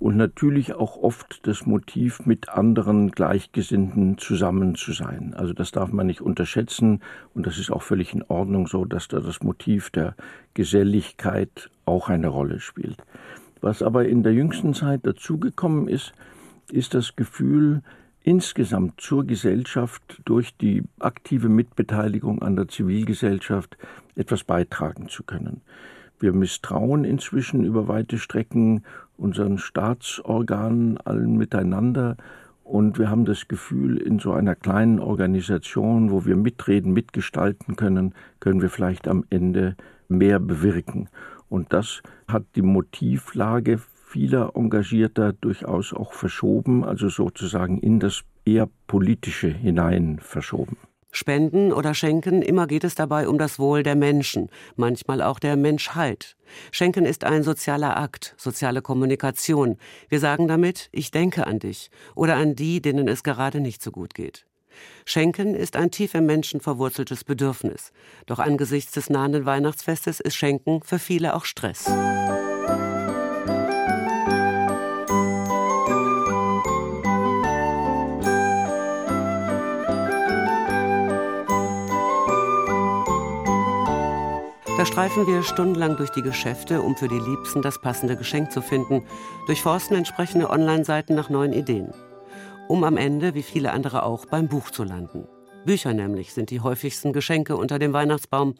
und 0.00 0.16
natürlich 0.16 0.74
auch 0.74 0.96
oft 0.96 1.46
das 1.46 1.66
Motiv, 1.66 2.24
mit 2.24 2.48
anderen 2.48 3.10
Gleichgesinnten 3.10 4.16
zusammen 4.16 4.74
zu 4.74 4.92
sein. 4.92 5.34
Also 5.36 5.52
das 5.52 5.72
darf 5.72 5.92
man 5.92 6.06
nicht 6.06 6.22
unterschätzen 6.22 7.02
und 7.34 7.46
das 7.46 7.58
ist 7.58 7.70
auch 7.70 7.82
völlig 7.82 8.14
in 8.14 8.24
Ordnung 8.24 8.66
so, 8.66 8.86
dass 8.86 9.08
da 9.08 9.20
das 9.20 9.42
Motiv 9.42 9.90
der 9.90 10.16
Geselligkeit 10.54 11.70
auch 11.84 12.08
eine 12.08 12.28
Rolle 12.28 12.60
spielt. 12.60 12.96
Was 13.60 13.82
aber 13.82 14.08
in 14.08 14.22
der 14.22 14.32
jüngsten 14.32 14.72
Zeit 14.72 15.06
dazugekommen 15.06 15.86
ist, 15.86 16.14
ist 16.72 16.94
das 16.94 17.14
Gefühl, 17.14 17.82
insgesamt 18.22 19.02
zur 19.02 19.26
Gesellschaft 19.26 20.22
durch 20.24 20.56
die 20.56 20.82
aktive 20.98 21.50
Mitbeteiligung 21.50 22.40
an 22.40 22.56
der 22.56 22.68
Zivilgesellschaft 22.68 23.76
etwas 24.16 24.44
beitragen 24.44 25.08
zu 25.10 25.24
können. 25.24 25.60
Wir 26.20 26.34
misstrauen 26.34 27.04
inzwischen 27.04 27.64
über 27.64 27.88
weite 27.88 28.18
Strecken 28.18 28.84
unseren 29.20 29.58
Staatsorganen, 29.58 30.98
allen 30.98 31.36
miteinander. 31.36 32.16
Und 32.64 32.98
wir 32.98 33.10
haben 33.10 33.24
das 33.24 33.48
Gefühl, 33.48 33.96
in 33.98 34.18
so 34.18 34.32
einer 34.32 34.54
kleinen 34.54 34.98
Organisation, 34.98 36.10
wo 36.10 36.24
wir 36.24 36.36
mitreden, 36.36 36.92
mitgestalten 36.92 37.76
können, 37.76 38.14
können 38.38 38.62
wir 38.62 38.70
vielleicht 38.70 39.08
am 39.08 39.24
Ende 39.28 39.76
mehr 40.08 40.40
bewirken. 40.40 41.08
Und 41.48 41.72
das 41.72 42.02
hat 42.28 42.44
die 42.54 42.62
Motivlage 42.62 43.78
vieler 43.78 44.52
Engagierter 44.54 45.32
durchaus 45.32 45.92
auch 45.92 46.12
verschoben, 46.12 46.84
also 46.84 47.08
sozusagen 47.08 47.78
in 47.78 48.00
das 48.00 48.22
eher 48.44 48.68
politische 48.86 49.48
hinein 49.48 50.18
verschoben. 50.20 50.76
Spenden 51.12 51.72
oder 51.72 51.94
Schenken, 51.94 52.42
immer 52.42 52.66
geht 52.66 52.84
es 52.84 52.94
dabei 52.94 53.28
um 53.28 53.38
das 53.38 53.58
Wohl 53.58 53.82
der 53.82 53.96
Menschen, 53.96 54.48
manchmal 54.76 55.22
auch 55.22 55.38
der 55.38 55.56
Menschheit. 55.56 56.36
Schenken 56.70 57.04
ist 57.04 57.24
ein 57.24 57.42
sozialer 57.42 57.96
Akt, 57.96 58.34
soziale 58.36 58.82
Kommunikation. 58.82 59.76
Wir 60.08 60.20
sagen 60.20 60.48
damit, 60.48 60.88
ich 60.92 61.10
denke 61.10 61.46
an 61.46 61.58
dich 61.58 61.90
oder 62.14 62.36
an 62.36 62.54
die, 62.54 62.80
denen 62.80 63.08
es 63.08 63.22
gerade 63.22 63.60
nicht 63.60 63.82
so 63.82 63.90
gut 63.90 64.14
geht. 64.14 64.46
Schenken 65.04 65.54
ist 65.54 65.76
ein 65.76 65.90
tief 65.90 66.14
im 66.14 66.26
Menschen 66.26 66.60
verwurzeltes 66.60 67.24
Bedürfnis. 67.24 67.92
Doch 68.26 68.38
angesichts 68.38 68.92
des 68.92 69.10
nahenden 69.10 69.44
Weihnachtsfestes 69.44 70.20
ist 70.20 70.36
Schenken 70.36 70.82
für 70.82 70.98
viele 70.98 71.34
auch 71.34 71.44
Stress. 71.44 71.90
Da 84.80 84.86
streifen 84.86 85.26
wir 85.26 85.42
stundenlang 85.42 85.98
durch 85.98 86.08
die 86.08 86.22
Geschäfte, 86.22 86.80
um 86.80 86.96
für 86.96 87.06
die 87.06 87.18
Liebsten 87.18 87.60
das 87.60 87.82
passende 87.82 88.16
Geschenk 88.16 88.50
zu 88.50 88.62
finden, 88.62 89.02
durchforsten 89.46 89.94
entsprechende 89.94 90.48
Online-Seiten 90.48 91.14
nach 91.14 91.28
neuen 91.28 91.52
Ideen. 91.52 91.92
Um 92.66 92.82
am 92.84 92.96
Ende, 92.96 93.34
wie 93.34 93.42
viele 93.42 93.72
andere 93.72 94.04
auch, 94.04 94.24
beim 94.24 94.48
Buch 94.48 94.70
zu 94.70 94.82
landen. 94.82 95.28
Bücher 95.66 95.92
nämlich 95.92 96.32
sind 96.32 96.48
die 96.48 96.60
häufigsten 96.60 97.12
Geschenke 97.12 97.58
unter 97.58 97.78
dem 97.78 97.92
Weihnachtsbaum. 97.92 98.54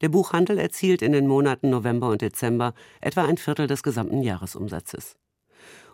Der 0.00 0.08
Buchhandel 0.08 0.58
erzielt 0.58 1.02
in 1.02 1.12
den 1.12 1.28
Monaten 1.28 1.70
November 1.70 2.08
und 2.08 2.20
Dezember 2.20 2.74
etwa 3.00 3.22
ein 3.22 3.36
Viertel 3.36 3.68
des 3.68 3.84
gesamten 3.84 4.22
Jahresumsatzes. 4.22 5.19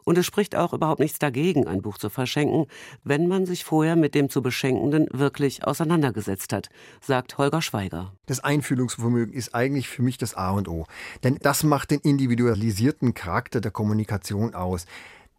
Und 0.06 0.16
es 0.16 0.24
spricht 0.24 0.54
auch 0.54 0.72
überhaupt 0.72 1.00
nichts 1.00 1.18
dagegen, 1.18 1.66
ein 1.66 1.82
Buch 1.82 1.98
zu 1.98 2.10
verschenken, 2.10 2.66
wenn 3.02 3.26
man 3.26 3.44
sich 3.44 3.64
vorher 3.64 3.96
mit 3.96 4.14
dem 4.14 4.30
zu 4.30 4.40
Beschenkenden 4.40 5.08
wirklich 5.10 5.66
auseinandergesetzt 5.66 6.52
hat, 6.52 6.68
sagt 7.00 7.38
Holger 7.38 7.60
Schweiger. 7.60 8.12
Das 8.26 8.38
Einfühlungsvermögen 8.38 9.34
ist 9.34 9.52
eigentlich 9.52 9.88
für 9.88 10.02
mich 10.02 10.16
das 10.16 10.34
A 10.34 10.52
und 10.52 10.68
O. 10.68 10.86
Denn 11.24 11.38
das 11.42 11.64
macht 11.64 11.90
den 11.90 11.98
individualisierten 11.98 13.14
Charakter 13.14 13.60
der 13.60 13.72
Kommunikation 13.72 14.54
aus. 14.54 14.86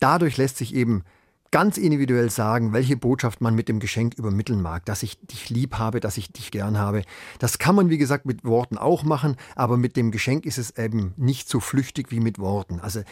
Dadurch 0.01 0.35
lässt 0.35 0.57
sich 0.57 0.75
eben 0.75 1.05
ganz 1.49 1.77
individuell 1.77 2.29
sagen, 2.29 2.73
welche 2.73 2.97
Botschaft 2.97 3.39
man 3.39 3.55
mit 3.55 3.69
dem 3.69 3.79
Geschenk 3.79 4.15
übermitteln 4.15 4.61
mag, 4.61 4.83
dass 4.83 5.01
ich 5.01 5.17
dich 5.21 5.49
lieb 5.49 5.75
habe, 5.75 6.01
dass 6.01 6.17
ich 6.17 6.33
dich 6.33 6.51
gern 6.51 6.77
habe. 6.77 7.03
Das 7.39 7.57
kann 7.57 7.75
man, 7.75 7.89
wie 7.89 7.97
gesagt, 7.97 8.25
mit 8.25 8.43
Worten 8.43 8.77
auch 8.77 9.03
machen, 9.03 9.37
aber 9.55 9.77
mit 9.77 9.95
dem 9.95 10.11
Geschenk 10.11 10.45
ist 10.45 10.57
es 10.57 10.77
eben 10.77 11.13
nicht 11.15 11.47
so 11.47 11.61
flüchtig 11.61 12.11
wie 12.11 12.19
mit 12.19 12.37
Worten. 12.37 12.81
Also 12.81 13.03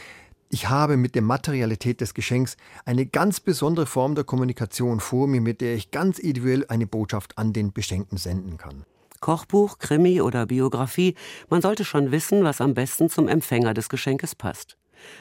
ich 0.50 0.70
habe 0.70 0.98
mit 0.98 1.16
der 1.16 1.22
Materialität 1.22 2.02
des 2.02 2.14
Geschenks 2.14 2.56
eine 2.86 3.06
ganz 3.06 3.40
besondere 3.40 3.86
Form 3.86 4.16
der 4.16 4.24
Kommunikation 4.24 5.00
vor 5.00 5.28
mir, 5.28 5.42
mit 5.42 5.62
der 5.62 5.76
ich 5.76 5.92
ganz 5.92 6.20
individuell 6.20 6.66
eine 6.68 6.88
Botschaft 6.88 7.38
an 7.38 7.54
den 7.54 7.74
Beschenkten 7.74 8.18
senden 8.18 8.58
kann. 8.58 8.86
Kochbuch, 9.22 9.80
Krimi 9.80 10.22
oder 10.22 10.46
Biografie, 10.46 11.16
man 11.50 11.62
sollte 11.62 11.84
schon 11.84 12.12
wissen, 12.12 12.44
was 12.44 12.62
am 12.62 12.74
besten 12.74 13.10
zum 13.10 13.28
Empfänger 13.28 13.74
des 13.74 13.90
Geschenkes 13.90 14.36
passt. 14.36 14.78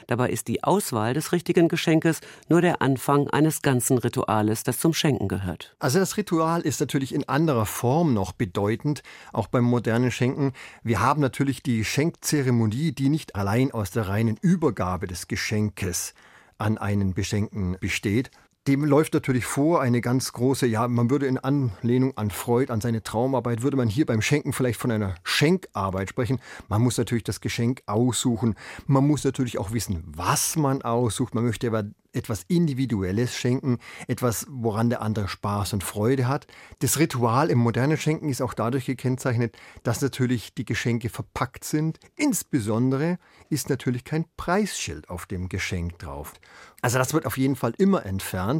Dabei 0.07 0.29
ist 0.29 0.47
die 0.47 0.63
Auswahl 0.63 1.13
des 1.13 1.31
richtigen 1.31 1.67
Geschenkes 1.67 2.21
nur 2.49 2.61
der 2.61 2.81
Anfang 2.81 3.29
eines 3.29 3.61
ganzen 3.61 3.97
Rituales, 3.97 4.63
das 4.63 4.79
zum 4.79 4.93
Schenken 4.93 5.27
gehört. 5.27 5.75
Also 5.79 5.99
das 5.99 6.17
Ritual 6.17 6.61
ist 6.61 6.79
natürlich 6.79 7.13
in 7.13 7.27
anderer 7.27 7.65
Form 7.65 8.13
noch 8.13 8.31
bedeutend, 8.31 9.03
auch 9.33 9.47
beim 9.47 9.63
modernen 9.63 10.11
Schenken. 10.11 10.53
Wir 10.83 10.99
haben 10.99 11.21
natürlich 11.21 11.63
die 11.63 11.83
Schenkzeremonie, 11.83 12.91
die 12.91 13.09
nicht 13.09 13.35
allein 13.35 13.71
aus 13.71 13.91
der 13.91 14.07
reinen 14.07 14.37
Übergabe 14.41 15.07
des 15.07 15.27
Geschenkes 15.27 16.13
an 16.57 16.77
einen 16.77 17.13
Beschenkten 17.13 17.77
besteht, 17.79 18.31
dem 18.67 18.83
läuft 18.83 19.13
natürlich 19.13 19.45
vor 19.45 19.81
eine 19.81 20.01
ganz 20.01 20.33
große, 20.33 20.65
ja, 20.65 20.87
man 20.87 21.09
würde 21.11 21.27
in 21.27 21.37
Anlehnung 21.37 22.17
an 22.17 22.31
Freud, 22.31 22.71
an 22.71 22.81
seine 22.81 23.03
Traumarbeit, 23.03 23.61
würde 23.61 23.77
man 23.77 23.87
hier 23.87 24.07
beim 24.07 24.21
Schenken 24.21 24.53
vielleicht 24.53 24.79
von 24.79 24.91
einer 24.91 25.15
Schenkarbeit 25.23 26.09
sprechen. 26.09 26.39
Man 26.67 26.81
muss 26.81 26.97
natürlich 26.97 27.23
das 27.23 27.41
Geschenk 27.41 27.83
aussuchen. 27.85 28.55
Man 28.87 29.05
muss 29.05 29.23
natürlich 29.23 29.59
auch 29.59 29.71
wissen, 29.71 30.03
was 30.07 30.55
man 30.55 30.81
aussucht. 30.81 31.35
Man 31.35 31.45
möchte 31.45 31.67
aber 31.67 31.83
etwas 32.15 32.43
Individuelles 32.47 33.35
schenken, 33.35 33.77
etwas, 34.07 34.47
woran 34.49 34.89
der 34.89 35.01
andere 35.01 35.27
Spaß 35.27 35.73
und 35.73 35.83
Freude 35.83 36.27
hat. 36.27 36.47
Das 36.79 36.97
Ritual 36.97 37.49
im 37.49 37.59
modernen 37.59 37.97
Schenken 37.97 38.29
ist 38.29 38.41
auch 38.41 38.53
dadurch 38.53 38.85
gekennzeichnet, 38.85 39.55
dass 39.83 40.01
natürlich 40.01 40.53
die 40.53 40.65
Geschenke 40.65 41.09
verpackt 41.09 41.65
sind. 41.65 41.99
Insbesondere 42.15 43.19
ist 43.49 43.69
natürlich 43.69 44.05
kein 44.05 44.25
Preisschild 44.37 45.09
auf 45.09 45.25
dem 45.25 45.49
Geschenk 45.49 45.99
drauf. 45.99 46.33
Also 46.81 46.97
das 46.97 47.13
wird 47.13 47.25
auf 47.25 47.37
jeden 47.37 47.55
Fall 47.55 47.73
immer 47.77 48.05
entfernt. 48.05 48.54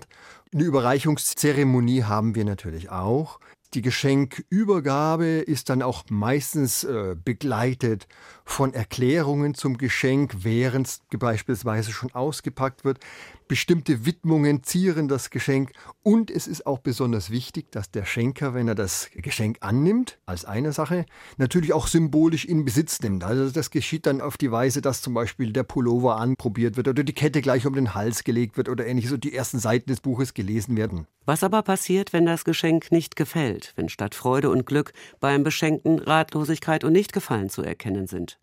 Eine 0.53 0.63
Überreichungszeremonie 0.63 2.03
haben 2.03 2.35
wir 2.35 2.45
natürlich 2.45 2.89
auch. 2.89 3.39
Die 3.73 3.81
Geschenkübergabe 3.81 5.25
ist 5.25 5.69
dann 5.69 5.81
auch 5.81 6.05
meistens 6.09 6.83
äh, 6.85 7.15
begleitet 7.21 8.07
von 8.45 8.73
Erklärungen 8.73 9.55
zum 9.55 9.77
Geschenk, 9.77 10.43
während 10.43 10.87
es 10.87 11.01
beispielsweise 11.11 11.91
schon 11.91 12.13
ausgepackt 12.13 12.85
wird. 12.85 12.99
Bestimmte 13.47 14.05
Widmungen 14.05 14.63
zieren 14.63 15.07
das 15.07 15.29
Geschenk 15.29 15.71
und 16.03 16.31
es 16.31 16.47
ist 16.47 16.65
auch 16.65 16.79
besonders 16.79 17.29
wichtig, 17.29 17.71
dass 17.71 17.91
der 17.91 18.05
Schenker, 18.05 18.53
wenn 18.53 18.67
er 18.67 18.75
das 18.75 19.09
Geschenk 19.13 19.57
annimmt, 19.59 20.19
als 20.25 20.45
eine 20.45 20.71
Sache, 20.71 21.05
natürlich 21.37 21.73
auch 21.73 21.87
symbolisch 21.87 22.45
in 22.45 22.65
Besitz 22.65 23.01
nimmt. 23.01 23.23
Also 23.23 23.51
das 23.51 23.71
geschieht 23.71 24.05
dann 24.05 24.21
auf 24.21 24.37
die 24.37 24.51
Weise, 24.51 24.81
dass 24.81 25.01
zum 25.01 25.13
Beispiel 25.13 25.51
der 25.51 25.63
Pullover 25.63 26.17
anprobiert 26.17 26.77
wird 26.77 26.87
oder 26.87 27.03
die 27.03 27.13
Kette 27.13 27.41
gleich 27.41 27.67
um 27.67 27.73
den 27.73 27.93
Hals 27.93 28.23
gelegt 28.23 28.57
wird 28.57 28.69
oder 28.69 28.85
ähnliches 28.87 29.11
und 29.11 29.23
die 29.23 29.35
ersten 29.35 29.59
Seiten 29.59 29.89
des 29.89 30.01
Buches 30.01 30.33
gelesen 30.33 30.77
werden. 30.77 31.07
Was 31.25 31.43
aber 31.43 31.61
passiert, 31.63 32.13
wenn 32.13 32.25
das 32.25 32.45
Geschenk 32.45 32.91
nicht 32.91 33.15
gefällt, 33.15 33.73
wenn 33.75 33.89
statt 33.89 34.15
Freude 34.15 34.49
und 34.49 34.65
Glück 34.65 34.93
beim 35.19 35.43
Beschenkten 35.43 35.99
Ratlosigkeit 35.99 36.83
und 36.83 36.93
Nichtgefallen 36.93 37.49
zu 37.49 37.63
erkennen 37.63 38.07
sind? 38.07 38.34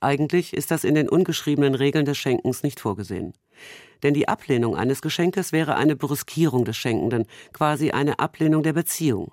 Eigentlich 0.00 0.54
ist 0.54 0.70
das 0.70 0.84
in 0.84 0.94
den 0.94 1.08
ungeschriebenen 1.08 1.74
Regeln 1.74 2.04
des 2.04 2.18
Schenkens 2.18 2.62
nicht 2.62 2.80
vorgesehen. 2.80 3.34
Denn 4.02 4.14
die 4.14 4.28
Ablehnung 4.28 4.76
eines 4.76 5.02
Geschenkes 5.02 5.52
wäre 5.52 5.76
eine 5.76 5.96
Brüskierung 5.96 6.64
des 6.64 6.76
Schenkenden, 6.76 7.26
quasi 7.52 7.90
eine 7.90 8.18
Ablehnung 8.18 8.62
der 8.62 8.72
Beziehung. 8.72 9.32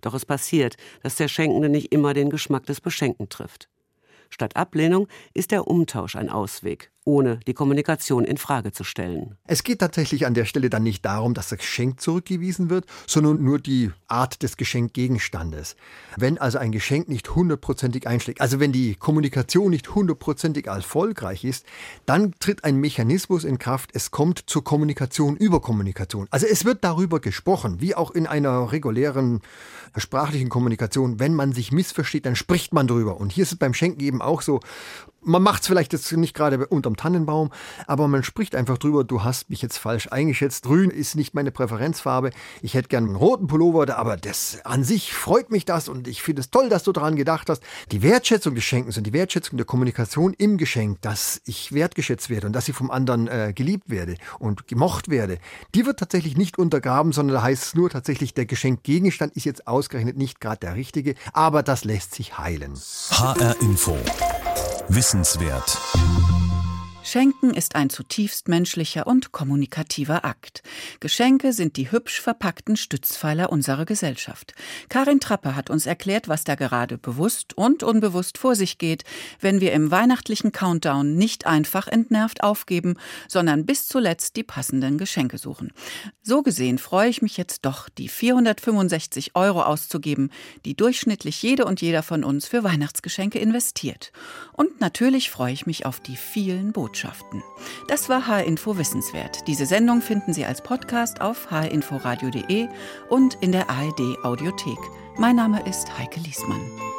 Doch 0.00 0.14
es 0.14 0.24
passiert, 0.24 0.76
dass 1.02 1.16
der 1.16 1.28
Schenkende 1.28 1.68
nicht 1.68 1.92
immer 1.92 2.14
den 2.14 2.30
Geschmack 2.30 2.66
des 2.66 2.80
Beschenkten 2.80 3.28
trifft. 3.28 3.68
Statt 4.30 4.56
Ablehnung 4.56 5.08
ist 5.34 5.50
der 5.50 5.66
Umtausch 5.66 6.16
ein 6.16 6.30
Ausweg, 6.30 6.90
ohne 7.06 7.38
die 7.46 7.54
Kommunikation 7.54 8.24
in 8.24 8.36
Frage 8.36 8.72
zu 8.72 8.84
stellen. 8.84 9.36
Es 9.46 9.62
geht 9.62 9.78
tatsächlich 9.78 10.26
an 10.26 10.34
der 10.34 10.44
Stelle 10.44 10.68
dann 10.68 10.82
nicht 10.82 11.04
darum, 11.04 11.34
dass 11.34 11.48
das 11.48 11.60
Geschenk 11.60 12.00
zurückgewiesen 12.00 12.68
wird, 12.68 12.84
sondern 13.06 13.42
nur 13.42 13.60
die 13.60 13.92
Art 14.08 14.42
des 14.42 14.56
Geschenkgegenstandes. 14.56 15.76
Wenn 16.16 16.36
also 16.38 16.58
ein 16.58 16.72
Geschenk 16.72 17.08
nicht 17.08 17.34
hundertprozentig 17.34 18.08
einschlägt, 18.08 18.40
also 18.40 18.58
wenn 18.58 18.72
die 18.72 18.96
Kommunikation 18.96 19.70
nicht 19.70 19.94
hundertprozentig 19.94 20.66
erfolgreich 20.66 21.44
ist, 21.44 21.64
dann 22.06 22.34
tritt 22.40 22.64
ein 22.64 22.76
Mechanismus 22.76 23.44
in 23.44 23.58
Kraft. 23.58 23.90
Es 23.94 24.10
kommt 24.10 24.42
zur 24.46 24.64
Kommunikation 24.64 25.36
über 25.36 25.60
Kommunikation. 25.60 26.26
Also 26.30 26.46
es 26.46 26.64
wird 26.64 26.82
darüber 26.82 27.20
gesprochen, 27.20 27.80
wie 27.80 27.94
auch 27.94 28.10
in 28.10 28.26
einer 28.26 28.72
regulären 28.72 29.42
sprachlichen 29.96 30.48
Kommunikation. 30.48 31.20
Wenn 31.20 31.34
man 31.34 31.52
sich 31.52 31.70
missversteht, 31.70 32.26
dann 32.26 32.34
spricht 32.34 32.74
man 32.74 32.88
darüber. 32.88 33.20
Und 33.20 33.30
hier 33.30 33.42
ist 33.42 33.52
es 33.52 33.58
beim 33.58 33.74
Schenken 33.74 34.00
eben 34.00 34.20
auch 34.20 34.42
so 34.42 34.60
man 35.26 35.42
macht 35.42 35.62
es 35.62 35.68
vielleicht 35.68 35.92
jetzt 35.92 36.10
nicht 36.12 36.34
gerade 36.34 36.66
unterm 36.68 36.96
Tannenbaum, 36.96 37.50
aber 37.86 38.08
man 38.08 38.22
spricht 38.22 38.54
einfach 38.54 38.78
drüber, 38.78 39.04
du 39.04 39.24
hast 39.24 39.50
mich 39.50 39.60
jetzt 39.60 39.76
falsch 39.78 40.08
eingeschätzt. 40.10 40.64
Grün 40.64 40.90
ist 40.90 41.16
nicht 41.16 41.34
meine 41.34 41.50
Präferenzfarbe. 41.50 42.30
Ich 42.62 42.74
hätte 42.74 42.88
gern 42.88 43.06
einen 43.06 43.16
roten 43.16 43.48
Pullover, 43.48 43.96
aber 43.96 44.16
das 44.16 44.60
an 44.64 44.84
sich 44.84 45.12
freut 45.12 45.50
mich 45.50 45.64
das 45.64 45.88
und 45.88 46.08
ich 46.08 46.22
finde 46.22 46.40
es 46.40 46.50
toll, 46.50 46.68
dass 46.68 46.84
du 46.84 46.92
daran 46.92 47.16
gedacht 47.16 47.50
hast. 47.50 47.62
Die 47.90 48.02
Wertschätzung 48.02 48.54
des 48.54 48.64
Schenkens 48.64 48.96
und 48.96 49.04
die 49.04 49.12
Wertschätzung 49.12 49.56
der 49.56 49.66
Kommunikation 49.66 50.32
im 50.34 50.58
Geschenk, 50.58 51.02
dass 51.02 51.40
ich 51.44 51.72
wertgeschätzt 51.72 52.30
werde 52.30 52.46
und 52.46 52.52
dass 52.52 52.68
ich 52.68 52.76
vom 52.76 52.90
anderen 52.90 53.26
äh, 53.26 53.52
geliebt 53.54 53.90
werde 53.90 54.16
und 54.38 54.68
gemocht 54.68 55.08
werde, 55.08 55.38
die 55.74 55.86
wird 55.86 55.98
tatsächlich 55.98 56.36
nicht 56.36 56.58
untergraben, 56.58 57.12
sondern 57.12 57.36
da 57.36 57.42
heißt 57.42 57.64
es 57.64 57.74
nur 57.74 57.90
tatsächlich, 57.90 58.34
der 58.34 58.46
Geschenkgegenstand 58.46 59.36
ist 59.36 59.44
jetzt 59.44 59.66
ausgerechnet 59.66 60.16
nicht 60.16 60.40
gerade 60.40 60.58
der 60.58 60.74
richtige, 60.74 61.14
aber 61.32 61.62
das 61.62 61.84
lässt 61.84 62.14
sich 62.14 62.38
heilen. 62.38 62.74
HR 63.10 63.60
Info 63.60 63.96
Wissenswert. 64.88 65.78
Schenken 67.06 67.54
ist 67.54 67.76
ein 67.76 67.88
zutiefst 67.88 68.48
menschlicher 68.48 69.06
und 69.06 69.30
kommunikativer 69.30 70.24
Akt. 70.24 70.64
Geschenke 70.98 71.52
sind 71.52 71.76
die 71.76 71.92
hübsch 71.92 72.20
verpackten 72.20 72.76
Stützpfeiler 72.76 73.52
unserer 73.52 73.84
Gesellschaft. 73.84 74.54
Karin 74.88 75.20
Trappe 75.20 75.54
hat 75.54 75.70
uns 75.70 75.86
erklärt, 75.86 76.26
was 76.28 76.42
da 76.42 76.56
gerade 76.56 76.98
bewusst 76.98 77.56
und 77.56 77.84
unbewusst 77.84 78.38
vor 78.38 78.56
sich 78.56 78.78
geht, 78.78 79.04
wenn 79.38 79.60
wir 79.60 79.72
im 79.72 79.92
weihnachtlichen 79.92 80.50
Countdown 80.50 81.14
nicht 81.14 81.46
einfach 81.46 81.86
entnervt 81.86 82.42
aufgeben, 82.42 82.96
sondern 83.28 83.66
bis 83.66 83.86
zuletzt 83.86 84.34
die 84.34 84.42
passenden 84.42 84.98
Geschenke 84.98 85.38
suchen. 85.38 85.70
So 86.24 86.42
gesehen 86.42 86.78
freue 86.78 87.08
ich 87.08 87.22
mich 87.22 87.36
jetzt 87.36 87.64
doch, 87.66 87.88
die 87.88 88.08
465 88.08 89.36
Euro 89.36 89.62
auszugeben, 89.62 90.32
die 90.64 90.74
durchschnittlich 90.74 91.40
jede 91.40 91.66
und 91.66 91.80
jeder 91.80 92.02
von 92.02 92.24
uns 92.24 92.48
für 92.48 92.64
Weihnachtsgeschenke 92.64 93.38
investiert. 93.38 94.10
Und 94.54 94.80
natürlich 94.80 95.30
freue 95.30 95.52
ich 95.52 95.66
mich 95.66 95.86
auf 95.86 96.00
die 96.00 96.16
vielen 96.16 96.72
Botschaften. 96.72 96.95
Botschaften. 96.96 97.42
Das 97.88 98.08
war 98.08 98.26
H-Info 98.26 98.78
Wissenswert. 98.78 99.46
Diese 99.46 99.66
Sendung 99.66 100.00
finden 100.00 100.32
Sie 100.32 100.46
als 100.46 100.62
Podcast 100.62 101.20
auf 101.20 101.50
hinforadio.de 101.50 102.68
und 103.08 103.34
in 103.40 103.52
der 103.52 103.68
ARD 103.68 104.24
Audiothek. 104.24 104.78
Mein 105.18 105.36
Name 105.36 105.62
ist 105.68 105.98
Heike 105.98 106.20
Liesmann. 106.20 106.95